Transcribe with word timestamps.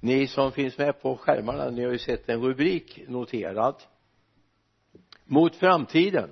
ni 0.00 0.26
som 0.26 0.52
finns 0.52 0.78
med 0.78 1.02
på 1.02 1.16
skärmarna 1.16 1.70
ni 1.70 1.84
har 1.84 1.92
ju 1.92 1.98
sett 1.98 2.28
en 2.28 2.42
rubrik 2.42 3.08
noterad. 3.08 3.82
Mot 5.24 5.56
framtiden. 5.56 6.30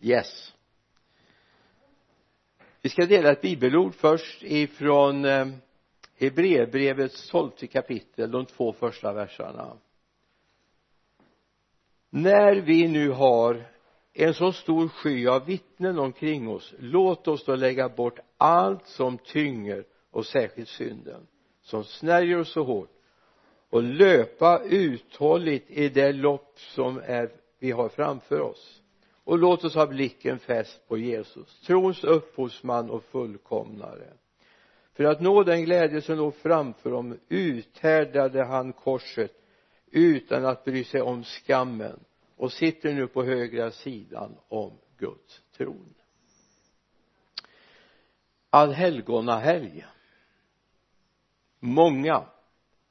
Yes. 0.00 0.54
Vi 2.82 2.88
ska 2.90 3.06
dela 3.06 3.32
ett 3.32 3.40
bibelord 3.40 3.94
först 3.94 4.42
ifrån 4.42 5.24
eh, 5.24 5.46
Hebreerbrevets 6.18 7.30
tolfte 7.30 7.66
kapitel 7.66 8.30
de 8.30 8.46
två 8.46 8.72
första 8.72 9.12
verserna. 9.12 9.76
När 12.10 12.54
vi 12.56 12.88
nu 12.88 13.10
har 13.10 13.66
en 14.12 14.34
så 14.34 14.52
stor 14.52 14.88
sky 14.88 15.26
av 15.26 15.46
vittnen 15.46 15.98
omkring 15.98 16.48
oss 16.48 16.74
låt 16.78 17.28
oss 17.28 17.44
då 17.44 17.56
lägga 17.56 17.88
bort 17.88 18.18
allt 18.36 18.86
som 18.86 19.18
tynger 19.18 19.84
och 20.10 20.26
särskilt 20.26 20.68
synden 20.68 21.26
som 21.66 21.84
snärjer 21.84 22.40
oss 22.40 22.52
så 22.52 22.62
hårt 22.62 22.90
och 23.70 23.82
löpa 23.82 24.62
uthålligt 24.64 25.70
i 25.70 25.88
det 25.88 26.12
lopp 26.12 26.58
som 26.60 27.00
är, 27.04 27.30
vi 27.58 27.70
har 27.70 27.88
framför 27.88 28.40
oss. 28.40 28.82
Och 29.24 29.38
låt 29.38 29.64
oss 29.64 29.74
ha 29.74 29.86
blicken 29.86 30.38
fäst 30.38 30.88
på 30.88 30.98
Jesus 30.98 31.60
trons 31.60 32.04
upphovsman 32.04 32.90
och 32.90 33.04
fullkomnare. 33.04 34.12
För 34.92 35.04
att 35.04 35.20
nå 35.20 35.42
den 35.42 35.64
glädje 35.64 36.02
som 36.02 36.16
låg 36.16 36.34
framför 36.34 36.90
dem 36.90 37.18
uthärdade 37.28 38.44
han 38.44 38.72
korset 38.72 39.32
utan 39.90 40.46
att 40.46 40.64
bry 40.64 40.84
sig 40.84 41.02
om 41.02 41.24
skammen 41.24 42.00
och 42.36 42.52
sitter 42.52 42.94
nu 42.94 43.06
på 43.06 43.24
högra 43.24 43.70
sidan 43.70 44.36
om 44.48 44.72
Guds 44.98 45.42
tron. 45.56 45.94
Allhelgonahelg 48.50 49.86
många 51.66 52.24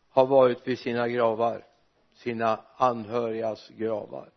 har 0.09 0.25
varit 0.25 0.67
vid 0.67 0.79
sina 0.79 1.07
gravar 1.07 1.65
sina 2.15 2.61
anhörigas 2.75 3.69
gravar. 3.69 4.29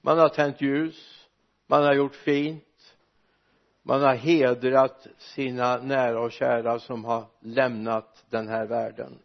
Man 0.00 0.18
har 0.18 0.28
tänt 0.28 0.60
ljus 0.60 1.28
man 1.66 1.82
har 1.82 1.94
gjort 1.94 2.14
fint 2.14 2.64
man 3.82 4.02
har 4.02 4.14
hedrat 4.14 5.06
sina 5.18 5.76
nära 5.76 6.20
och 6.20 6.32
kära 6.32 6.78
som 6.78 7.04
har 7.04 7.26
lämnat 7.40 8.24
den 8.30 8.48
här 8.48 8.66
världen 8.66 9.18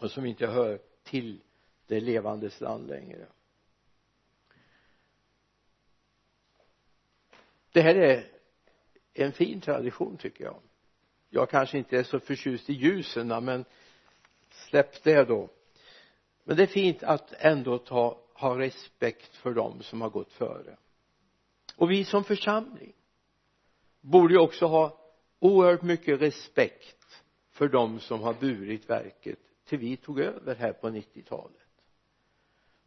och 0.00 0.10
som 0.10 0.26
inte 0.26 0.46
hör 0.46 0.80
till 1.02 1.40
det 1.86 2.00
levandes 2.00 2.60
land 2.60 2.88
längre. 2.88 3.26
Det 7.72 7.80
här 7.80 7.94
är 7.94 8.26
en 9.12 9.32
fin 9.32 9.60
tradition 9.60 10.16
tycker 10.16 10.44
jag 10.44 10.60
jag 11.30 11.50
kanske 11.50 11.78
inte 11.78 11.98
är 11.98 12.02
så 12.02 12.20
förtjust 12.20 12.70
i 12.70 12.72
ljusen 12.72 13.28
men 13.44 13.64
släpp 14.50 15.02
det 15.02 15.24
då. 15.24 15.48
Men 16.44 16.56
det 16.56 16.62
är 16.62 16.66
fint 16.66 17.02
att 17.02 17.32
ändå 17.38 17.78
ta, 17.78 18.18
ha 18.34 18.58
respekt 18.58 19.36
för 19.36 19.54
dem 19.54 19.82
som 19.82 20.00
har 20.00 20.10
gått 20.10 20.32
före. 20.32 20.76
Och 21.76 21.90
vi 21.90 22.04
som 22.04 22.24
församling 22.24 22.92
borde 24.00 24.34
ju 24.34 24.40
också 24.40 24.66
ha 24.66 24.98
oerhört 25.38 25.82
mycket 25.82 26.20
respekt 26.20 27.22
för 27.50 27.68
dem 27.68 28.00
som 28.00 28.20
har 28.20 28.34
burit 28.34 28.90
verket 28.90 29.38
till 29.64 29.78
vi 29.78 29.96
tog 29.96 30.20
över 30.20 30.54
här 30.54 30.72
på 30.72 30.88
90-talet 30.88 31.60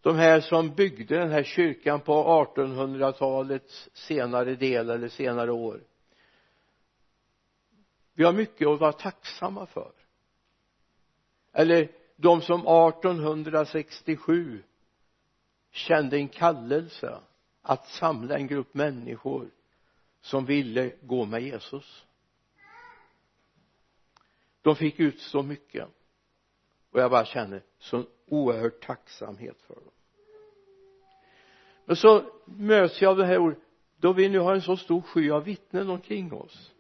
de 0.04 0.16
här 0.16 0.42
som 0.42 0.76
byggde 0.76 1.18
den 1.18 1.32
här 1.32 1.44
kyrkan 1.44 2.00
på 2.00 2.14
1800-talets 2.56 3.90
senare 3.94 4.56
del 4.56 4.90
eller 4.90 5.08
senare 5.08 5.52
år 5.52 5.82
vi 8.14 8.24
har 8.24 8.34
mycket 8.34 8.68
att 8.68 8.80
vara 8.80 8.94
tacksamma 8.94 9.66
för. 9.66 9.92
Eller 11.54 11.92
de 12.16 12.42
som 12.42 12.60
1867 12.60 14.64
kände 15.72 16.18
en 16.18 16.28
kallelse 16.28 17.20
att 17.62 17.88
samla 17.88 18.38
en 18.38 18.48
grupp 18.48 18.74
människor 18.74 19.50
som 20.22 20.46
ville 20.46 20.94
gå 21.02 21.26
med 21.26 21.42
Jesus. 21.42 22.06
De 24.62 24.76
fick 24.76 25.00
ut 25.00 25.20
så 25.20 25.44
mycket. 25.44 25.88
Och 26.92 27.00
jag 27.00 27.12
bara 27.12 27.26
känner 27.26 27.64
sån 27.80 28.06
oerhörd 28.28 28.82
tacksamhet 28.82 29.62
för 29.62 29.76
dem. 29.76 29.92
Men 31.86 31.96
så 31.96 32.24
möts 32.46 33.02
jag 33.02 33.10
av 33.10 33.18
det 33.18 33.26
här 33.26 33.38
ordet. 33.38 33.60
Då 33.98 34.14
vi 34.14 34.30
nu 34.30 34.40
har 34.40 34.54
en 34.54 34.62
så 34.62 34.78
stor 34.78 35.02
sky 35.02 35.32
av 35.32 35.44
vittnen 35.44 35.90
omkring 35.90 36.34
oss 36.34 36.73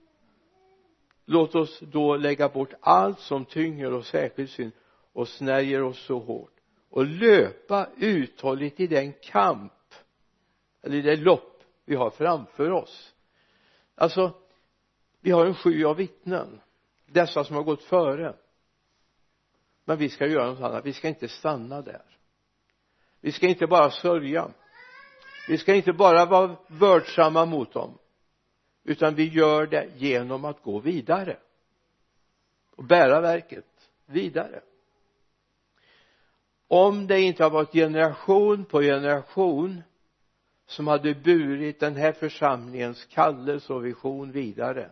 låt 1.26 1.56
oss 1.56 1.80
då 1.80 2.16
lägga 2.16 2.50
bort 2.50 2.74
allt 2.80 3.20
som 3.20 3.46
tynger 3.46 3.94
och 3.94 4.06
särskilt 4.06 4.52
synd 4.52 4.72
och 5.14 5.28
snärjer 5.28 5.84
oss 5.84 6.06
så 6.06 6.20
hårt 6.20 6.54
och 6.90 7.06
löpa 7.06 7.88
uthålligt 7.98 8.80
i 8.80 8.88
den 8.88 9.14
kamp 9.14 9.74
eller 10.82 10.98
i 10.98 11.02
det 11.02 11.16
lopp 11.16 11.64
vi 11.86 11.96
har 11.96 12.10
framför 12.10 12.72
oss. 12.72 13.14
Alltså 13.96 14.32
vi 15.20 15.32
har 15.32 15.46
en 15.46 15.56
sky 15.56 15.86
av 15.86 15.96
vittnen 15.96 16.62
dessa 17.06 17.44
som 17.44 17.56
har 17.56 17.64
gått 17.64 17.84
före. 17.84 18.36
Men 19.86 19.98
vi 19.98 20.10
ska 20.10 20.28
göra 20.28 20.50
något 20.50 20.62
annat. 20.62 20.86
Vi 20.86 20.94
ska 20.94 21.08
inte 21.08 21.28
stanna 21.28 21.82
där. 21.82 22.06
Vi 23.22 23.32
ska 23.32 23.48
inte 23.48 23.68
bara 23.68 23.92
sörja. 23.92 24.52
Vi 25.48 25.58
ska 25.58 25.76
inte 25.76 25.94
bara 25.94 26.26
vara 26.26 26.56
vördsamma 26.68 27.46
mot 27.46 27.74
dem 27.74 27.98
utan 28.84 29.16
vi 29.16 29.28
gör 29.28 29.68
det 29.68 29.90
genom 29.96 30.46
att 30.46 30.64
gå 30.64 30.80
vidare. 30.80 31.38
Och 32.76 32.84
bära 32.84 33.22
verket 33.22 33.66
vidare. 34.06 34.62
Om 36.68 37.08
det 37.08 37.22
inte 37.22 37.44
har 37.44 37.50
varit 37.50 37.72
generation 37.72 38.66
på 38.66 38.82
generation 38.82 39.84
som 40.66 40.88
hade 40.88 41.16
burit 41.16 41.80
den 41.80 41.96
här 41.96 42.12
församlingens 42.12 43.06
kallelse 43.06 43.74
och 43.74 43.86
vision 43.86 44.32
vidare 44.32 44.90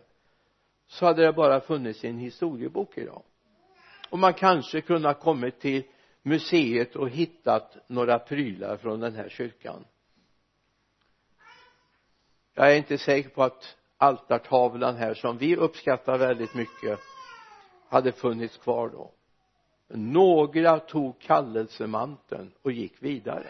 så 0.86 1.06
hade 1.06 1.22
det 1.22 1.32
bara 1.32 1.60
funnits 1.60 2.04
i 2.04 2.08
en 2.08 2.18
historiebok 2.18 2.98
idag. 2.98 3.22
Och 4.10 4.18
man 4.18 4.34
kanske 4.34 4.80
kunde 4.80 5.08
ha 5.08 5.14
kommit 5.14 5.60
till 5.60 5.82
museet 6.22 6.96
och 6.96 7.10
hittat 7.10 7.76
några 7.86 8.18
prylar 8.18 8.76
från 8.76 9.00
den 9.00 9.14
här 9.14 9.28
kyrkan. 9.28 9.84
Jag 12.54 12.72
är 12.72 12.76
inte 12.76 12.98
säker 12.98 13.28
på 13.28 13.42
att 13.42 13.76
altartavlan 14.02 14.96
här 14.96 15.14
som 15.14 15.38
vi 15.38 15.56
uppskattar 15.56 16.18
väldigt 16.18 16.54
mycket 16.54 16.98
hade 17.88 18.12
funnits 18.12 18.56
kvar 18.56 18.88
då. 18.88 19.10
Några 19.88 20.78
tog 20.78 21.20
kallelsemanteln 21.20 22.52
och 22.62 22.72
gick 22.72 23.02
vidare. 23.02 23.46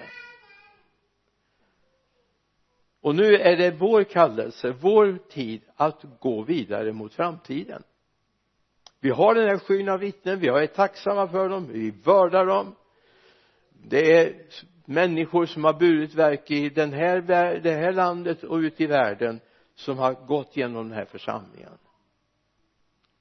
Och 3.00 3.14
nu 3.14 3.34
är 3.34 3.56
det 3.56 3.70
vår 3.70 4.04
kallelse, 4.04 4.74
vår 4.80 5.18
tid 5.28 5.62
att 5.76 6.04
gå 6.20 6.42
vidare 6.42 6.92
mot 6.92 7.14
framtiden. 7.14 7.82
Vi 9.00 9.10
har 9.10 9.34
den 9.34 9.48
här 9.48 9.58
skyn 9.58 9.88
av 9.88 10.00
vittnen, 10.00 10.40
vi 10.40 10.48
är 10.48 10.66
tacksamma 10.66 11.28
för 11.28 11.48
dem, 11.48 11.68
vi 11.72 11.90
vördar 11.90 12.46
dem. 12.46 12.74
Det 13.72 14.18
är 14.18 14.46
människor 14.84 15.46
som 15.46 15.64
har 15.64 15.72
burit 15.72 16.14
verk 16.14 16.50
i 16.50 16.68
den 16.68 16.92
här, 16.92 17.20
det 17.62 17.72
här 17.72 17.92
landet 17.92 18.44
och 18.44 18.56
ute 18.56 18.82
i 18.82 18.86
världen 18.86 19.40
som 19.82 19.98
har 19.98 20.12
gått 20.26 20.56
genom 20.56 20.88
den 20.88 20.98
här 20.98 21.04
församlingen. 21.04 21.78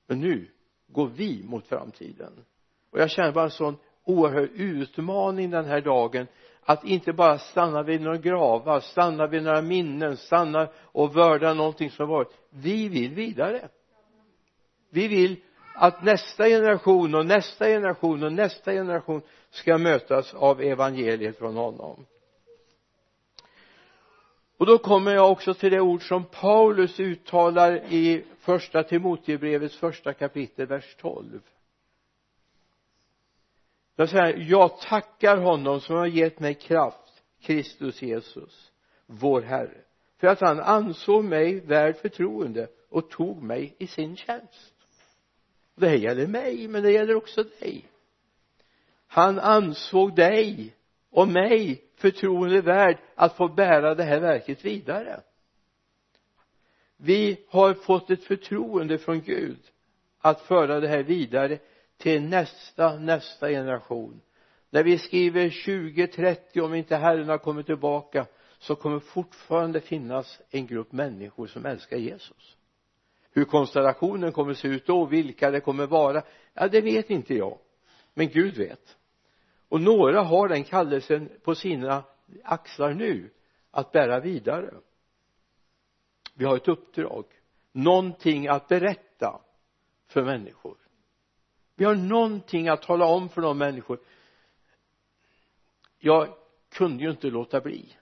Men 0.07 0.19
nu 0.19 0.47
går 0.87 1.07
vi 1.07 1.43
mot 1.43 1.67
framtiden. 1.67 2.45
Och 2.91 2.99
jag 2.99 3.09
känner 3.11 3.31
bara 3.31 3.45
en 3.45 3.51
sån 3.51 3.77
oerhörd 4.03 4.49
utmaning 4.53 5.49
den 5.49 5.65
här 5.65 5.81
dagen 5.81 6.27
att 6.63 6.85
inte 6.85 7.13
bara 7.13 7.37
stanna 7.37 7.83
vid 7.83 8.01
några 8.01 8.17
gravar, 8.17 8.79
stanna 8.79 9.27
vid 9.27 9.43
några 9.43 9.61
minnen, 9.61 10.17
stanna 10.17 10.67
och 10.75 11.15
vörda 11.15 11.53
någonting 11.53 11.91
som 11.91 12.09
varit. 12.09 12.29
Vi 12.49 12.89
vill 12.89 13.13
vidare. 13.13 13.69
Vi 14.89 15.07
vill 15.07 15.41
att 15.75 16.03
nästa 16.03 16.45
generation 16.45 17.15
och 17.15 17.25
nästa 17.25 17.65
generation 17.65 18.23
och 18.23 18.33
nästa 18.33 18.71
generation 18.71 19.21
ska 19.49 19.77
mötas 19.77 20.33
av 20.33 20.61
evangeliet 20.61 21.37
från 21.37 21.55
honom 21.55 22.05
och 24.61 24.67
då 24.67 24.77
kommer 24.77 25.11
jag 25.11 25.31
också 25.31 25.53
till 25.53 25.71
det 25.71 25.79
ord 25.79 26.07
som 26.07 26.25
Paulus 26.25 26.99
uttalar 26.99 27.93
i 27.93 28.25
första 28.39 28.83
Timotebrevets 28.83 29.75
första 29.75 30.13
kapitel 30.13 30.67
vers 30.67 30.95
12 30.99 31.41
där 33.95 34.05
säger 34.05 34.37
jag 34.37 34.79
tackar 34.79 35.37
honom 35.37 35.81
som 35.81 35.95
har 35.95 36.05
gett 36.05 36.39
mig 36.39 36.53
kraft 36.53 37.23
Kristus 37.41 38.01
Jesus 38.01 38.71
vår 39.05 39.41
Herre 39.41 39.81
för 40.17 40.27
att 40.27 40.41
han 40.41 40.59
ansåg 40.59 41.23
mig 41.23 41.59
värd 41.59 41.97
förtroende 41.97 42.67
och 42.89 43.09
tog 43.09 43.43
mig 43.43 43.75
i 43.77 43.87
sin 43.87 44.15
tjänst. 44.15 44.75
Det 45.75 45.87
här 45.87 45.97
gäller 45.97 46.27
mig 46.27 46.67
men 46.67 46.83
det 46.83 46.91
gäller 46.91 47.15
också 47.15 47.43
dig. 47.43 47.85
Han 49.07 49.39
ansåg 49.39 50.15
dig 50.15 50.75
och 51.09 51.27
mig 51.27 51.90
förtroende 52.01 52.61
värd 52.61 52.97
att 53.15 53.37
få 53.37 53.47
bära 53.47 53.95
det 53.95 54.03
här 54.03 54.19
verket 54.19 54.65
vidare. 54.65 55.21
Vi 56.97 57.45
har 57.49 57.73
fått 57.73 58.09
ett 58.09 58.23
förtroende 58.23 58.97
från 58.97 59.21
Gud 59.21 59.59
att 60.19 60.41
föra 60.41 60.79
det 60.79 60.87
här 60.87 61.03
vidare 61.03 61.59
till 61.97 62.21
nästa 62.21 62.99
nästa 62.99 63.49
generation. 63.49 64.21
När 64.69 64.83
vi 64.83 64.97
skriver 64.97 65.49
2030 65.95 66.61
om 66.61 66.73
inte 66.73 66.95
Herren 66.95 67.29
har 67.29 67.37
kommit 67.37 67.65
tillbaka 67.65 68.25
så 68.59 68.75
kommer 68.75 68.99
fortfarande 68.99 69.81
finnas 69.81 70.41
en 70.49 70.67
grupp 70.67 70.91
människor 70.91 71.47
som 71.47 71.65
älskar 71.65 71.97
Jesus. 71.97 72.57
Hur 73.31 73.45
konstellationen 73.45 74.31
kommer 74.31 74.53
se 74.53 74.67
ut 74.67 74.85
då 74.85 75.05
vilka 75.05 75.51
det 75.51 75.59
kommer 75.59 75.87
vara 75.87 76.23
ja 76.53 76.67
det 76.67 76.81
vet 76.81 77.09
inte 77.09 77.35
jag. 77.35 77.57
Men 78.13 78.29
Gud 78.29 78.57
vet 78.57 78.97
och 79.71 79.81
några 79.81 80.21
har 80.21 80.47
den 80.47 80.63
kallelsen 80.63 81.29
på 81.43 81.55
sina 81.55 82.03
axlar 82.43 82.93
nu 82.93 83.29
att 83.71 83.91
bära 83.91 84.19
vidare. 84.19 84.73
Vi 86.33 86.45
har 86.45 86.55
ett 86.55 86.67
uppdrag 86.67 87.25
någonting 87.71 88.47
att 88.47 88.67
berätta 88.67 89.41
för 90.07 90.23
människor. 90.23 90.77
Vi 91.75 91.85
har 91.85 91.95
någonting 91.95 92.67
att 92.67 92.81
tala 92.81 93.05
om 93.05 93.29
för 93.29 93.41
de 93.41 93.57
människor. 93.57 93.99
Jag 95.99 96.27
kunde 96.69 97.03
ju 97.03 97.11
inte 97.11 97.27
låta 97.27 97.61
bli. 97.61 97.97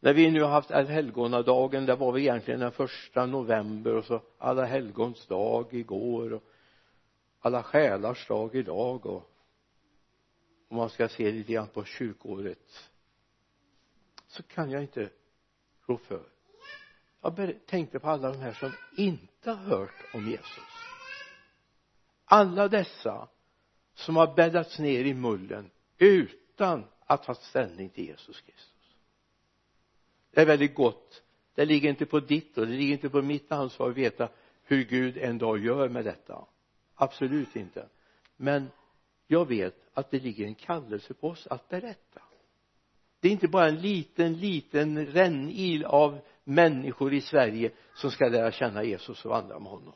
När 0.00 0.14
vi 0.14 0.30
nu 0.30 0.42
har 0.42 0.50
haft 0.50 0.70
allhelgonadagen 0.70 1.86
det 1.86 1.94
var 1.94 2.12
vi 2.12 2.20
egentligen 2.20 2.60
den 2.60 2.72
första 2.72 3.26
november 3.26 3.94
och 3.94 4.04
så 4.04 4.22
alla 4.38 4.64
helgons 4.64 5.26
dag 5.26 5.74
igår 5.74 6.32
och 6.32 6.42
alla 7.40 7.62
själars 7.62 8.28
dag 8.28 8.54
idag 8.54 9.06
och 9.06 9.30
om 10.68 10.76
man 10.76 10.90
ska 10.90 11.08
se 11.08 11.32
lite 11.32 11.52
grann 11.52 11.68
på 11.68 11.84
kyrkåret 11.84 12.88
så 14.26 14.42
kan 14.42 14.70
jag 14.70 14.82
inte 14.82 15.10
rå 15.86 15.98
för. 15.98 16.22
Jag 17.20 17.54
tänkte 17.66 17.98
på 17.98 18.08
alla 18.08 18.32
de 18.32 18.38
här 18.38 18.52
som 18.52 18.72
inte 18.96 19.50
har 19.50 19.56
hört 19.56 20.14
om 20.14 20.30
Jesus. 20.30 20.64
Alla 22.24 22.68
dessa 22.68 23.28
som 23.94 24.16
har 24.16 24.34
bäddats 24.34 24.78
ner 24.78 25.04
i 25.04 25.14
mullen 25.14 25.70
utan 25.98 26.84
att 27.06 27.24
ha 27.24 27.34
ställning 27.34 27.88
till 27.88 28.04
Jesus 28.04 28.40
Kristus. 28.40 28.94
Det 30.30 30.40
är 30.40 30.46
väldigt 30.46 30.74
gott. 30.74 31.22
Det 31.54 31.64
ligger 31.64 31.90
inte 31.90 32.06
på 32.06 32.20
ditt 32.20 32.58
och 32.58 32.66
det 32.66 32.72
ligger 32.72 32.92
inte 32.92 33.10
på 33.10 33.22
mitt 33.22 33.52
ansvar 33.52 33.90
att 33.90 33.96
veta 33.96 34.28
hur 34.62 34.84
Gud 34.84 35.16
en 35.16 35.38
dag 35.38 35.58
gör 35.58 35.88
med 35.88 36.04
detta. 36.04 36.44
Absolut 36.94 37.56
inte. 37.56 37.88
Men 38.36 38.70
jag 39.26 39.48
vet 39.48 39.87
att 39.98 40.10
det 40.10 40.18
ligger 40.18 40.46
en 40.46 40.54
kallelse 40.54 41.14
på 41.14 41.28
oss 41.28 41.46
att 41.46 41.68
berätta. 41.68 42.20
Det 43.20 43.28
är 43.28 43.32
inte 43.32 43.48
bara 43.48 43.68
en 43.68 43.80
liten 43.80 44.34
liten 44.34 45.06
rännil 45.06 45.84
av 45.84 46.20
människor 46.44 47.14
i 47.14 47.20
Sverige 47.20 47.70
som 47.94 48.10
ska 48.10 48.28
lära 48.28 48.52
känna 48.52 48.84
Jesus 48.84 49.24
och 49.24 49.30
vandra 49.30 49.58
med 49.58 49.72
honom. 49.72 49.94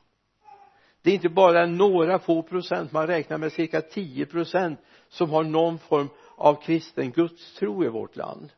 Det 1.02 1.10
är 1.10 1.14
inte 1.14 1.28
bara 1.28 1.66
några 1.66 2.18
få 2.18 2.42
procent 2.42 2.92
man 2.92 3.06
räknar 3.06 3.38
med 3.38 3.52
cirka 3.52 3.80
10 3.80 4.26
procent 4.26 4.80
som 5.08 5.30
har 5.30 5.44
någon 5.44 5.78
form 5.78 6.08
av 6.36 6.62
kristen 6.62 7.10
gudstro 7.10 7.84
i 7.84 7.88
vårt 7.88 8.16
land. 8.16 8.52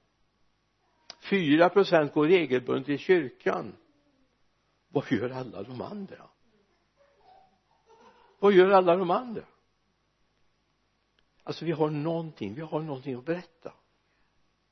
4 1.30 1.68
procent 1.68 2.12
går 2.12 2.26
regelbundet 2.26 2.88
i 2.88 2.98
kyrkan. 2.98 3.76
Vad 4.88 5.12
gör 5.12 5.30
alla 5.30 5.62
de 5.62 5.80
andra? 5.80 6.28
Vad 8.38 8.52
gör 8.52 8.70
alla 8.70 8.96
de 8.96 9.10
andra? 9.10 9.42
Alltså 11.44 11.64
vi 11.64 11.72
har 11.72 11.90
någonting 11.90 12.54
vi 12.54 12.60
har 12.60 12.80
någonting 12.80 13.14
att 13.14 13.24
berätta. 13.24 13.72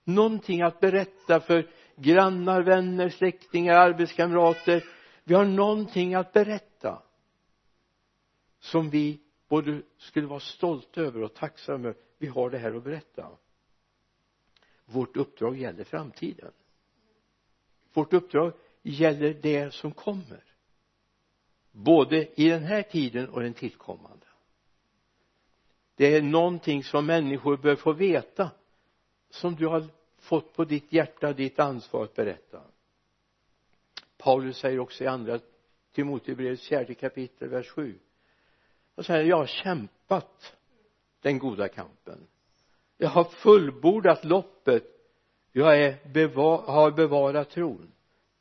Någonting 0.05 0.63
att 0.63 0.81
berätta 0.81 1.41
för 1.41 1.71
grannar, 1.97 2.63
vänner, 2.63 3.09
släktingar, 3.09 3.75
arbetskamrater. 3.75 4.85
Vi 5.25 5.35
har 5.35 5.45
någonting 5.45 6.15
att 6.15 6.33
berätta 6.33 7.03
som 8.61 8.91
vi 8.91 9.21
både 9.49 9.83
skulle 9.99 10.27
vara 10.27 10.41
stolta 10.41 11.01
över 11.01 11.23
och 11.23 11.35
tacksamma 11.35 11.89
över. 11.89 12.01
Vi 12.19 12.27
har 12.27 12.51
det 12.51 12.59
här 12.59 12.75
att 12.75 12.85
berätta. 12.85 13.31
Vårt 14.85 15.17
uppdrag 15.17 15.57
gäller 15.57 15.85
framtiden. 15.85 16.53
Vårt 17.93 18.13
uppdrag 18.13 18.53
gäller 18.83 19.35
det 19.35 19.75
som 19.75 19.93
kommer 19.93 20.45
både 21.73 22.41
i 22.41 22.49
den 22.49 22.63
här 22.63 22.83
tiden 22.83 23.29
och 23.29 23.41
den 23.41 23.55
tillkommande 23.55 24.27
det 26.03 26.17
är 26.17 26.23
någonting 26.23 26.85
som 26.85 27.07
människor 27.07 27.57
bör 27.57 27.77
få 27.77 27.93
veta 27.93 28.51
som 29.31 29.55
du 29.55 29.67
har 29.67 29.85
fått 30.19 30.53
på 30.53 30.65
ditt 30.65 30.93
hjärta, 30.93 31.33
ditt 31.33 31.59
ansvar 31.59 32.05
att 32.05 32.15
berätta. 32.15 32.61
Paulus 34.19 34.57
säger 34.57 34.79
också 34.79 35.05
i 35.05 35.07
andra 35.07 35.39
Timotebrevets 35.93 36.69
fjärde 36.69 36.95
kapitel, 36.95 37.49
vers 37.49 37.69
7 37.69 37.99
och 38.95 39.07
säger 39.07 39.25
jag 39.25 39.37
har 39.37 39.47
kämpat 39.47 40.57
den 41.21 41.39
goda 41.39 41.69
kampen. 41.69 42.27
Jag 42.97 43.09
har 43.09 43.25
fullbordat 43.25 44.25
loppet. 44.25 44.85
Jag 45.53 45.79
är 45.79 45.97
beva 46.13 46.57
har 46.57 46.91
bevarat 46.91 47.51
tron. 47.51 47.93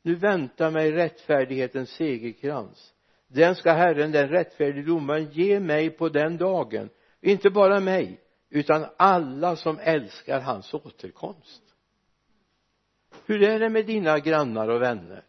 Nu 0.02 0.14
väntar 0.14 0.70
mig 0.70 0.92
rättfärdighetens 0.92 1.90
segerkrans. 1.90 2.94
Den 3.28 3.54
ska 3.54 3.72
Herren 3.72 4.12
den 4.12 4.28
rättfärdige 4.28 4.86
domaren 4.86 5.30
ge 5.32 5.60
mig 5.60 5.90
på 5.90 6.08
den 6.08 6.36
dagen 6.36 6.88
inte 7.22 7.50
bara 7.50 7.80
mig 7.80 8.20
utan 8.48 8.86
alla 8.96 9.56
som 9.56 9.78
älskar 9.78 10.40
hans 10.40 10.74
återkomst. 10.74 11.62
Hur 13.26 13.42
är 13.42 13.58
det 13.58 13.68
med 13.68 13.86
dina 13.86 14.18
grannar 14.18 14.68
och 14.68 14.82
vänner? 14.82 15.24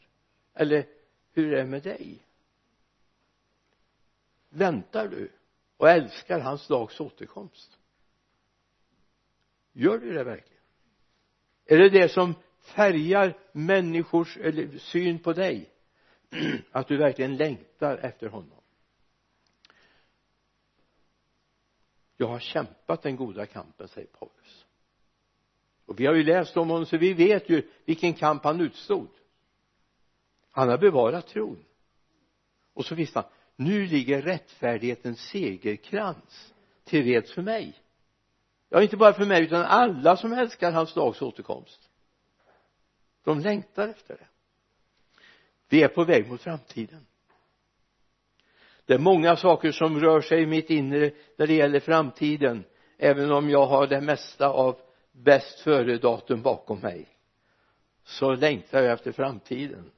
Eller 0.54 0.86
hur 1.31 1.54
är 1.54 1.57
det 1.57 1.66
med 1.66 1.84
dig? 1.84 2.25
Väntar 4.50 5.07
du 5.07 5.31
och 5.78 5.90
älskar 5.90 6.40
hans 6.40 6.68
dags 6.68 7.00
återkomst? 7.00 7.80
Gör 9.74 9.98
du 9.98 10.13
det 10.13 10.24
verkligen? 10.24 10.63
Är 11.66 11.78
det 11.78 11.89
det 11.89 12.10
som 12.10 12.36
färgar 12.62 13.38
människors 13.51 14.38
syn 14.80 15.19
på 15.19 15.34
dig? 15.34 15.69
Att 16.72 16.88
du 16.88 16.98
verkligen 16.98 17.38
längtar 17.38 17.98
efter 17.98 18.28
honom? 18.28 18.62
Jag 22.24 22.28
har 22.28 22.40
kämpat 22.40 23.02
den 23.02 23.16
goda 23.16 23.46
kampen 23.46 23.88
säger 23.88 24.08
Paulus. 24.08 24.66
Och 25.86 26.00
vi 26.00 26.06
har 26.06 26.14
ju 26.14 26.24
läst 26.24 26.58
om 26.58 26.70
honom 26.70 26.86
så 26.86 26.98
vi 26.98 27.14
vet 27.14 27.50
ju 27.50 27.70
vilken 27.86 28.14
kamp 28.14 28.44
han 28.44 28.62
utstod. 28.62 29.10
Han 30.52 30.70
har 30.70 30.78
bevarat 30.78 31.28
tron. 31.28 31.66
Och 32.74 32.86
så 32.86 32.96
visste 32.96 33.20
han 33.20 33.30
nu 33.56 33.86
ligger 33.86 34.22
rättfärdighetens 34.22 35.20
segerkrans 35.20 36.54
till 36.84 37.04
reds 37.06 37.34
för 37.34 37.42
mig. 37.42 37.80
Ja 38.70 38.82
inte 38.82 38.98
bara 38.98 39.13
för 39.13 39.25
mig 39.25 39.44
utan 39.44 39.62
alla 39.62 40.18
som 40.18 40.34
älskar 40.34 40.72
hans 40.72 40.94
dags 40.94 41.22
återkomst. 41.22 41.89
De 43.24 43.39
längtar 43.39 43.88
efter 43.88 44.18
det. 44.18 44.27
Vi 45.70 45.84
är 45.84 45.88
på 45.88 46.03
väg 46.03 46.27
mot 46.27 46.42
framtiden 46.42 47.06
det 48.86 48.94
är 48.94 49.00
många 49.00 49.36
saker 49.36 49.72
som 49.72 50.00
rör 50.00 50.22
sig 50.22 50.42
i 50.42 50.46
mitt 50.46 50.70
inre 50.70 51.12
när 51.38 51.48
det 51.48 51.54
gäller 51.54 51.80
framtiden 51.80 52.63
även 52.98 53.32
om 53.32 53.50
jag 53.50 53.66
har 53.66 53.88
det 53.88 54.02
mesta 54.02 54.48
av 54.48 54.80
bäst 55.12 55.60
före 55.60 55.98
datum 55.98 56.42
bakom 56.42 56.80
mig. 56.80 57.08
Så 58.04 58.36
längtar 58.36 58.82
jag 58.82 58.94
efter 58.94 59.12
framtiden. 59.12 59.92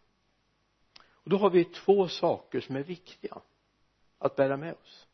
Och 1.09 1.29
då 1.29 1.37
har 1.37 1.49
vi 1.49 1.63
två 1.63 2.07
saker 2.07 2.59
som 2.59 2.75
är 2.75 2.83
viktiga 2.83 3.41
att 4.17 4.35
bära 4.35 4.57
med 4.57 4.73
oss. 4.73 5.07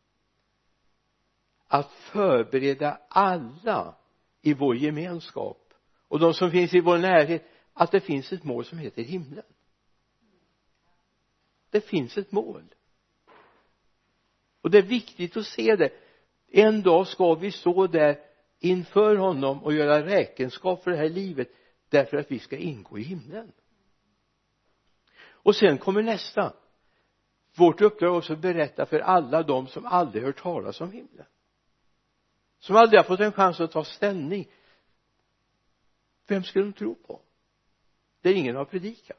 Att 1.68 1.92
förbereda 1.92 3.00
alla 3.10 3.96
i 4.42 4.54
vår 4.54 4.76
gemenskap 4.76 5.74
och 6.08 6.20
de 6.20 6.34
som 6.34 6.52
finns 6.52 6.74
i 6.74 6.80
vår 6.80 6.98
närhet 6.98 7.46
att 7.74 7.92
det 7.92 8.00
finns 8.00 8.34
ett 8.34 8.44
mål 8.44 8.66
som 8.66 8.78
heter 8.78 9.04
himlen. 9.04 9.44
Det 11.70 11.82
finns 11.82 12.18
ett 12.18 12.32
mål 12.32 12.64
och 14.62 14.72
det 14.72 14.78
är 14.78 14.82
viktigt 14.82 15.38
att 15.38 15.46
se 15.46 15.76
det. 15.76 15.90
En 16.52 16.82
dag 16.82 17.08
ska 17.08 17.36
vi 17.36 17.52
stå 17.52 17.88
där 17.88 18.20
inför 18.60 19.16
honom 19.16 19.64
och 19.64 19.74
göra 19.74 20.06
räkenskap 20.06 20.84
för 20.84 20.92
det 20.92 20.98
här 20.98 21.10
livet 21.10 21.50
därför 21.90 22.18
att 22.18 22.32
vi 22.32 22.40
ska 22.40 22.58
ingå 22.58 23.00
i 23.00 23.04
himlen. 23.04 23.52
Och 25.24 25.56
sen 25.56 25.78
kommer 25.78 26.04
nästa. 26.04 26.54
Vårt 27.58 27.82
uppdrag 27.82 28.14
är 28.14 28.18
också 28.18 28.34
att 28.34 28.40
berätta 28.40 28.86
för 28.86 29.00
alla 29.00 29.44
de 29.44 29.68
som 29.68 29.86
aldrig 29.86 30.24
hört 30.24 30.42
talas 30.42 30.82
om 30.82 30.92
himlen. 30.92 31.26
Som 32.60 32.76
aldrig 32.76 33.00
har 33.00 33.04
fått 33.04 33.20
en 33.20 33.32
chans 33.32 33.60
att 33.60 33.72
ta 33.72 33.84
ställning. 33.84 34.48
Vem 36.28 36.44
ska 36.44 36.60
de 36.60 36.74
tro 36.74 36.96
på? 36.96 37.22
Där 38.22 38.34
ingen 38.34 38.56
har 38.56 38.66
predikat. 38.66 39.18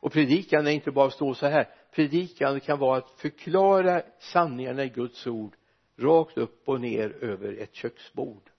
Och 0.00 0.12
predikan 0.12 0.66
är 0.66 0.70
inte 0.70 0.90
bara 0.90 1.06
att 1.06 1.14
stå 1.14 1.34
så 1.34 1.46
här 1.46 1.74
predikan 1.90 2.60
kan 2.60 2.78
vara 2.78 2.98
att 2.98 3.10
förklara 3.10 4.02
sanningarna 4.18 4.84
i 4.84 4.88
Guds 4.88 5.26
ord 5.26 5.56
rakt 5.96 6.38
upp 6.38 6.68
och 6.68 6.80
ner 6.80 7.24
över 7.24 7.52
ett 7.52 7.74
köksbord 7.74 8.50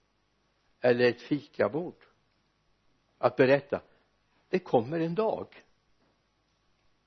eller 0.80 1.04
ett 1.04 1.22
fikabord. 1.22 2.04
Att 3.18 3.36
berätta 3.36 3.80
det 4.48 4.58
kommer 4.58 5.00
en 5.00 5.14
dag. 5.14 5.46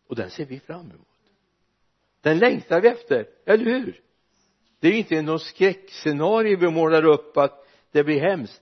Och 0.08 0.16
den 0.16 0.30
ser 0.30 0.46
vi 0.46 0.60
fram 0.60 0.92
emot. 0.92 1.08
Den 2.22 2.40
längtar 2.40 2.82
vi 2.82 2.88
efter, 2.88 3.28
eller 3.46 3.66
hur? 3.66 4.02
Det 4.80 4.88
är 4.88 4.92
ju 4.92 4.98
inte 4.98 5.22
någon 5.22 5.40
skräckscenario 5.40 6.58
vi 6.60 6.70
målar 6.70 7.06
upp 7.06 7.38
att 7.38 7.68
det 7.92 8.04
blir 8.04 8.20
hemskt. 8.20 8.62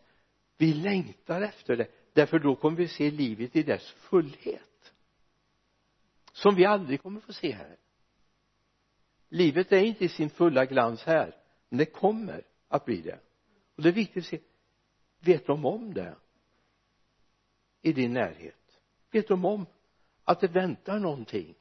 Vi 0.58 0.74
längtar 0.74 1.42
efter 1.42 1.76
det 1.76 1.88
därför 2.14 2.40
då 2.40 2.56
kommer 2.56 2.78
vi 2.78 2.88
se 2.88 3.12
livet 3.12 3.56
i 3.56 3.64
dess 3.64 3.92
fullhet 3.92 4.62
som 6.34 6.56
vi 6.56 6.66
aldrig 6.66 7.02
kommer 7.02 7.20
få 7.20 7.34
se 7.34 7.52
här 7.52 7.78
livet 9.34 9.72
är 9.72 9.84
inte 9.84 10.06
i 10.06 10.10
sin 10.10 10.30
fulla 10.30 10.66
glans 10.66 11.04
här 11.04 11.36
men 11.70 11.78
det 11.78 11.86
kommer 11.86 12.44
att 12.68 12.86
bli 12.86 13.02
det. 13.02 13.20
Och 13.76 13.84
det 13.84 13.90
är 13.90 13.94
viktigt 13.94 14.24
att 14.24 14.30
se 14.30 14.40
vet 15.20 15.46
de 15.46 15.66
om 15.66 15.94
det 15.94 16.16
i 17.82 17.94
din 17.94 18.14
närhet? 18.14 18.80
Vet 19.12 19.28
de 19.28 19.46
om 19.46 19.66
att 20.24 20.40
det 20.40 20.48
väntar 20.48 21.00
någonting? 21.00 21.56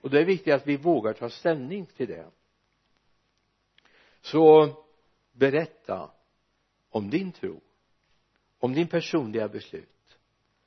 Och 0.00 0.10
det 0.10 0.20
är 0.20 0.24
viktigt 0.24 0.54
att 0.54 0.66
vi 0.66 0.76
vågar 0.76 1.12
ta 1.12 1.30
ställning 1.30 1.86
till 1.86 2.08
det. 2.08 2.30
Så 4.20 4.74
berätta 5.32 6.10
om 6.88 7.10
din 7.10 7.32
tro 7.32 7.60
om 8.58 8.72
din 8.72 8.88
personliga 8.88 9.48
beslut. 9.48 10.18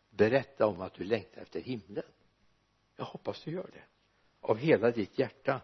Berätta 0.10 0.68
om 0.68 0.82
att 0.82 0.94
du 0.94 1.04
längtar 1.04 1.42
efter 1.42 1.62
himlen 1.62 2.04
jag 2.98 3.06
hoppas 3.06 3.44
du 3.44 3.51
gör 3.51 3.70
det. 3.74 3.84
Av 4.42 4.58
hela 4.58 4.92
ditt 4.92 5.20
hjärta. 5.20 5.62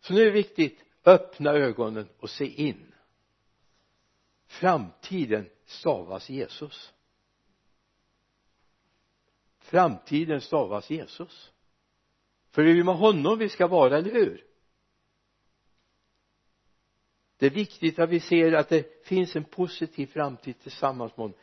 Så 0.00 0.12
nu 0.12 0.20
är 0.20 0.24
det 0.24 0.30
viktigt 0.30 0.84
öppna 1.04 1.50
ögonen 1.50 2.08
och 2.18 2.30
se 2.30 2.44
in. 2.44 2.94
Framtiden 4.46 5.50
stavas 5.64 6.30
Jesus. 6.30 6.92
Framtiden 9.58 10.40
stavas 10.40 10.90
Jesus. 10.90 11.52
För 12.50 12.62
det 12.62 12.70
är 12.70 12.74
ju 12.74 12.84
med 12.84 12.96
honom 12.96 13.38
vi 13.38 13.48
ska 13.48 13.66
vara, 13.66 13.98
eller 13.98 14.12
hur? 14.12 14.46
Det 17.36 17.46
är 17.46 17.50
viktigt 17.50 17.98
att 17.98 18.10
vi 18.10 18.20
ser 18.20 18.52
att 18.52 18.68
det 18.68 19.06
finns 19.06 19.36
en 19.36 19.44
positiv 19.44 20.06
framtid 20.06 20.60
tillsammans 20.60 21.16
med 21.16 21.22
honom. 21.24 21.38